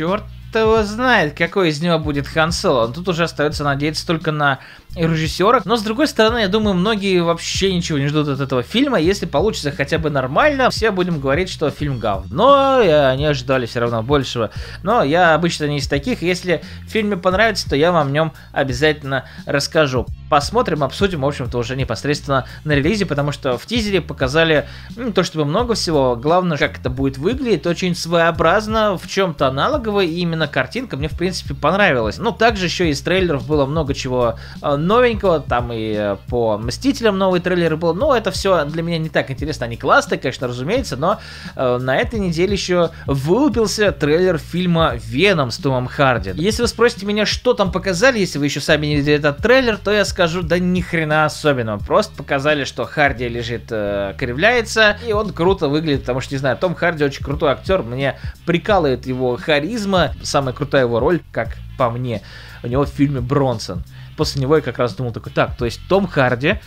черт 0.00 0.24
его 0.54 0.82
знает, 0.82 1.36
какой 1.36 1.68
из 1.68 1.80
него 1.80 1.98
будет 1.98 2.26
Хан 2.26 2.52
Соло. 2.52 2.92
Тут 2.92 3.08
уже 3.08 3.24
остается 3.24 3.64
надеяться 3.64 4.06
только 4.06 4.32
на 4.32 4.58
режиссера. 4.94 5.60
Но 5.64 5.76
с 5.76 5.82
другой 5.82 6.08
стороны, 6.08 6.38
я 6.38 6.48
думаю, 6.48 6.74
многие 6.74 7.22
вообще 7.22 7.72
ничего 7.72 7.98
не 7.98 8.08
ждут 8.08 8.28
от 8.28 8.40
этого 8.40 8.62
фильма. 8.62 8.98
Если 8.98 9.26
получится 9.26 9.70
хотя 9.72 9.98
бы 9.98 10.10
нормально, 10.10 10.70
все 10.70 10.90
будем 10.90 11.20
говорить, 11.20 11.48
что 11.48 11.70
фильм 11.70 11.98
гав. 11.98 12.24
Но 12.30 12.78
они 12.78 13.26
ожидали 13.26 13.66
все 13.66 13.80
равно 13.80 14.02
большего. 14.02 14.50
Но 14.82 15.02
я 15.02 15.34
обычно 15.34 15.64
не 15.64 15.78
из 15.78 15.88
таких. 15.88 16.22
Если 16.22 16.62
фильм 16.88 17.08
мне 17.08 17.16
понравится, 17.16 17.68
то 17.68 17.76
я 17.76 17.92
вам 17.92 18.08
о 18.08 18.10
нем 18.10 18.32
обязательно 18.52 19.24
расскажу. 19.46 20.06
Посмотрим, 20.28 20.84
обсудим, 20.84 21.22
в 21.22 21.26
общем-то, 21.26 21.58
уже 21.58 21.76
непосредственно 21.76 22.46
на 22.64 22.72
релизе, 22.72 23.04
потому 23.04 23.32
что 23.32 23.58
в 23.58 23.66
тизере 23.66 24.00
показали 24.00 24.68
ну, 24.96 25.06
не 25.06 25.12
то 25.12 25.24
чтобы 25.24 25.44
много 25.44 25.74
всего, 25.74 26.14
главное, 26.14 26.56
как 26.56 26.78
это 26.78 26.88
будет 26.88 27.18
выглядеть, 27.18 27.66
очень 27.66 27.96
своеобразно, 27.96 28.96
в 28.96 29.08
чем-то 29.08 29.48
аналогово, 29.48 30.00
и 30.04 30.20
именно 30.20 30.46
картинка 30.46 30.96
мне, 30.96 31.08
в 31.08 31.18
принципе, 31.18 31.54
понравилась. 31.54 32.18
Ну, 32.18 32.30
также 32.30 32.66
еще 32.66 32.90
из 32.90 33.00
трейлеров 33.00 33.46
было 33.46 33.66
много 33.66 33.92
чего 33.92 34.38
э, 34.62 34.76
новенького, 34.86 35.40
там 35.40 35.72
и 35.72 35.94
э, 35.96 36.16
по 36.28 36.58
Мстителям 36.58 37.18
новый 37.18 37.40
трейлер 37.40 37.76
был, 37.76 37.94
но 37.94 38.16
это 38.16 38.30
все 38.30 38.64
для 38.64 38.82
меня 38.82 38.98
не 38.98 39.08
так 39.08 39.30
интересно, 39.30 39.66
они 39.66 39.76
классные, 39.76 40.18
конечно, 40.18 40.48
разумеется, 40.48 40.96
но 40.96 41.20
э, 41.56 41.78
на 41.78 41.96
этой 41.96 42.20
неделе 42.20 42.52
еще 42.52 42.90
вылупился 43.06 43.92
трейлер 43.92 44.38
фильма 44.38 44.94
Веном 44.96 45.50
с 45.50 45.58
Томом 45.58 45.86
Харди. 45.86 46.32
Если 46.34 46.62
вы 46.62 46.68
спросите 46.68 47.06
меня, 47.06 47.26
что 47.26 47.54
там 47.54 47.72
показали, 47.72 48.18
если 48.18 48.38
вы 48.38 48.46
еще 48.46 48.60
сами 48.60 48.86
не 48.86 48.96
видели 48.96 49.16
этот 49.16 49.38
трейлер, 49.38 49.76
то 49.76 49.90
я 49.90 50.04
скажу, 50.04 50.42
да 50.42 50.58
ни 50.58 50.80
хрена 50.80 51.24
особенного, 51.24 51.78
просто 51.78 52.14
показали, 52.16 52.64
что 52.64 52.84
Харди 52.84 53.28
лежит, 53.28 53.64
э, 53.70 54.14
кривляется, 54.18 54.98
и 55.06 55.12
он 55.12 55.32
круто 55.32 55.68
выглядит, 55.68 56.00
потому 56.00 56.20
что, 56.20 56.34
не 56.34 56.38
знаю, 56.38 56.56
Том 56.56 56.74
Харди 56.74 57.04
очень 57.04 57.24
крутой 57.24 57.52
актер, 57.52 57.82
мне 57.82 58.18
прикалывает 58.46 59.06
его 59.06 59.36
харизма, 59.36 60.12
самая 60.22 60.54
крутая 60.54 60.82
его 60.82 61.00
роль, 61.00 61.20
как 61.32 61.56
по 61.80 61.88
мне, 61.88 62.20
у 62.62 62.66
него 62.66 62.84
в 62.84 62.90
фильме 62.90 63.22
Бронсон. 63.22 63.84
После 64.18 64.42
него 64.42 64.54
я 64.54 64.60
как 64.60 64.78
раз 64.78 64.94
думал 64.94 65.12
такой, 65.12 65.32
так, 65.32 65.56
то 65.56 65.64
есть 65.64 65.80
Том 65.88 66.06
Харди, 66.06 66.60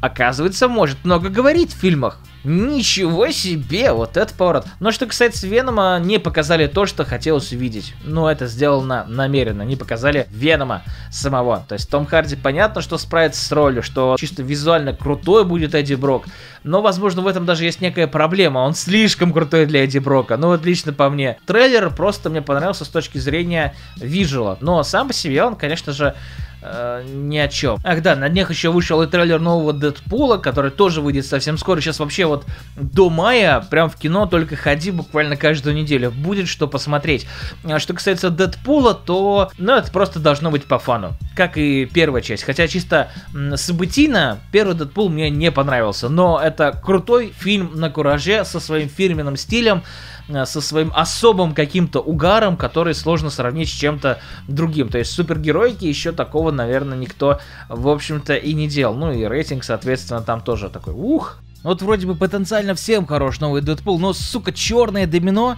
оказывается, 0.00 0.68
может 0.68 1.04
много 1.04 1.28
говорить 1.28 1.72
в 1.72 1.78
фильмах. 1.78 2.18
Ничего 2.44 3.32
себе, 3.32 3.90
вот 3.90 4.16
это 4.16 4.32
поворот. 4.32 4.66
Но 4.78 4.92
что 4.92 5.06
касается 5.06 5.48
Венома, 5.48 5.98
не 6.00 6.20
показали 6.20 6.68
то, 6.68 6.86
что 6.86 7.04
хотелось 7.04 7.52
увидеть. 7.52 7.94
Но 8.04 8.30
это 8.30 8.46
сделано 8.46 9.04
намеренно, 9.08 9.62
не 9.62 9.74
показали 9.74 10.28
Венома 10.30 10.82
самого. 11.10 11.64
То 11.68 11.72
есть 11.72 11.90
Том 11.90 12.06
Харди 12.06 12.36
понятно, 12.36 12.82
что 12.82 12.98
справится 12.98 13.44
с 13.44 13.50
ролью, 13.50 13.82
что 13.82 14.14
чисто 14.16 14.44
визуально 14.44 14.92
крутой 14.92 15.44
будет 15.44 15.74
Эдди 15.74 15.94
Брок. 15.94 16.26
Но, 16.62 16.82
возможно, 16.82 17.22
в 17.22 17.26
этом 17.26 17.46
даже 17.46 17.64
есть 17.64 17.80
некая 17.80 18.06
проблема. 18.06 18.60
Он 18.60 18.74
слишком 18.74 19.32
крутой 19.32 19.66
для 19.66 19.82
Эдди 19.82 19.98
Брока. 19.98 20.36
Ну, 20.36 20.52
отлично 20.52 20.92
по 20.92 21.10
мне. 21.10 21.38
Трейлер 21.46 21.90
просто 21.90 22.30
мне 22.30 22.42
понравился 22.42 22.84
с 22.84 22.88
точки 22.88 23.18
зрения 23.18 23.74
визуала. 23.96 24.56
Но 24.60 24.84
сам 24.84 25.08
по 25.08 25.14
себе 25.14 25.42
он, 25.42 25.56
конечно 25.56 25.92
же, 25.92 26.14
э, 26.62 27.04
ни 27.06 27.38
о 27.38 27.48
чем. 27.48 27.78
Ах 27.84 28.02
да, 28.02 28.16
на 28.16 28.28
днях 28.28 28.50
еще 28.50 28.70
вышел 28.70 29.02
и 29.02 29.06
трейлер 29.06 29.40
нового 29.40 29.72
Дэдпула, 29.72 30.38
который 30.38 30.70
тоже 30.70 31.00
выйдет 31.00 31.26
совсем 31.26 31.58
скоро. 31.58 31.80
Сейчас 31.80 31.98
вообще 31.98 32.26
вот 32.26 32.44
до 32.76 33.10
мая 33.10 33.60
прям 33.70 33.88
в 33.88 33.96
кино 33.96 34.26
только 34.26 34.56
ходи 34.56 34.90
буквально 34.90 35.36
каждую 35.36 35.74
неделю. 35.74 36.10
Будет 36.10 36.48
что 36.48 36.66
посмотреть. 36.66 37.26
А 37.64 37.78
что 37.78 37.94
касается 37.94 38.30
Дэдпула, 38.30 38.94
то 38.94 39.50
ну 39.58 39.74
это 39.74 39.90
просто 39.90 40.18
должно 40.18 40.50
быть 40.50 40.64
по 40.64 40.78
фану. 40.78 41.14
Как 41.34 41.56
и 41.56 41.86
первая 41.86 42.22
часть. 42.22 42.44
Хотя 42.44 42.66
чисто 42.68 43.10
событийно 43.54 44.40
первый 44.52 44.74
Дэдпул 44.74 45.08
мне 45.08 45.30
не 45.30 45.50
понравился. 45.50 46.08
Но 46.08 46.40
это 46.42 46.72
крутой 46.72 47.32
фильм 47.38 47.72
на 47.74 47.90
кураже 47.90 48.44
со 48.44 48.60
своим 48.60 48.88
фирменным 48.88 49.36
стилем. 49.36 49.82
Э, 50.28 50.44
со 50.44 50.60
своим 50.60 50.92
особым 50.94 51.54
каким-то 51.54 52.00
угаром, 52.00 52.56
который 52.56 52.94
сложно 52.94 53.30
сравнить 53.30 53.68
с 53.68 53.72
чем-то 53.72 54.18
другим. 54.48 54.88
То 54.88 54.98
есть 54.98 55.12
супергеройки 55.12 55.84
еще 55.84 56.12
такого, 56.12 56.50
наверное, 56.50 56.98
никто, 56.98 57.38
в 57.68 57.88
общем-то, 57.88 58.34
и 58.34 58.52
не 58.54 58.68
делал. 58.68 58.94
Ну 58.94 59.12
и 59.12 59.24
рейтинг, 59.24 59.64
соответственно, 59.64 60.22
там 60.22 60.40
тоже 60.40 60.68
такой, 60.68 60.94
ух. 60.94 61.38
Вот 61.62 61.82
вроде 61.82 62.06
бы 62.06 62.14
потенциально 62.14 62.74
всем 62.74 63.06
хорош 63.06 63.40
новый 63.40 63.60
Дэдпул, 63.62 63.98
но, 63.98 64.12
сука, 64.12 64.52
черное 64.52 65.06
домино? 65.06 65.56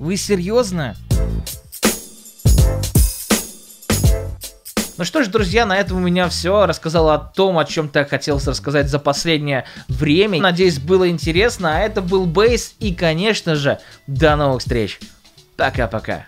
Вы 0.00 0.16
серьезно? 0.16 0.96
Ну 4.96 5.04
что 5.04 5.24
ж, 5.24 5.26
друзья, 5.26 5.66
на 5.66 5.76
этом 5.76 5.96
у 5.96 6.00
меня 6.00 6.28
все. 6.28 6.66
Рассказал 6.66 7.10
о 7.10 7.18
том, 7.18 7.58
о 7.58 7.64
чем 7.64 7.88
ты 7.88 8.04
хотел 8.04 8.40
рассказать 8.44 8.88
за 8.88 9.00
последнее 9.00 9.64
время. 9.88 10.40
Надеюсь, 10.40 10.78
было 10.78 11.08
интересно. 11.08 11.76
А 11.76 11.80
это 11.80 12.00
был 12.00 12.26
Бейс. 12.26 12.74
И, 12.78 12.94
конечно 12.94 13.56
же, 13.56 13.80
до 14.06 14.36
новых 14.36 14.60
встреч. 14.60 15.00
Пока-пока. 15.56 16.26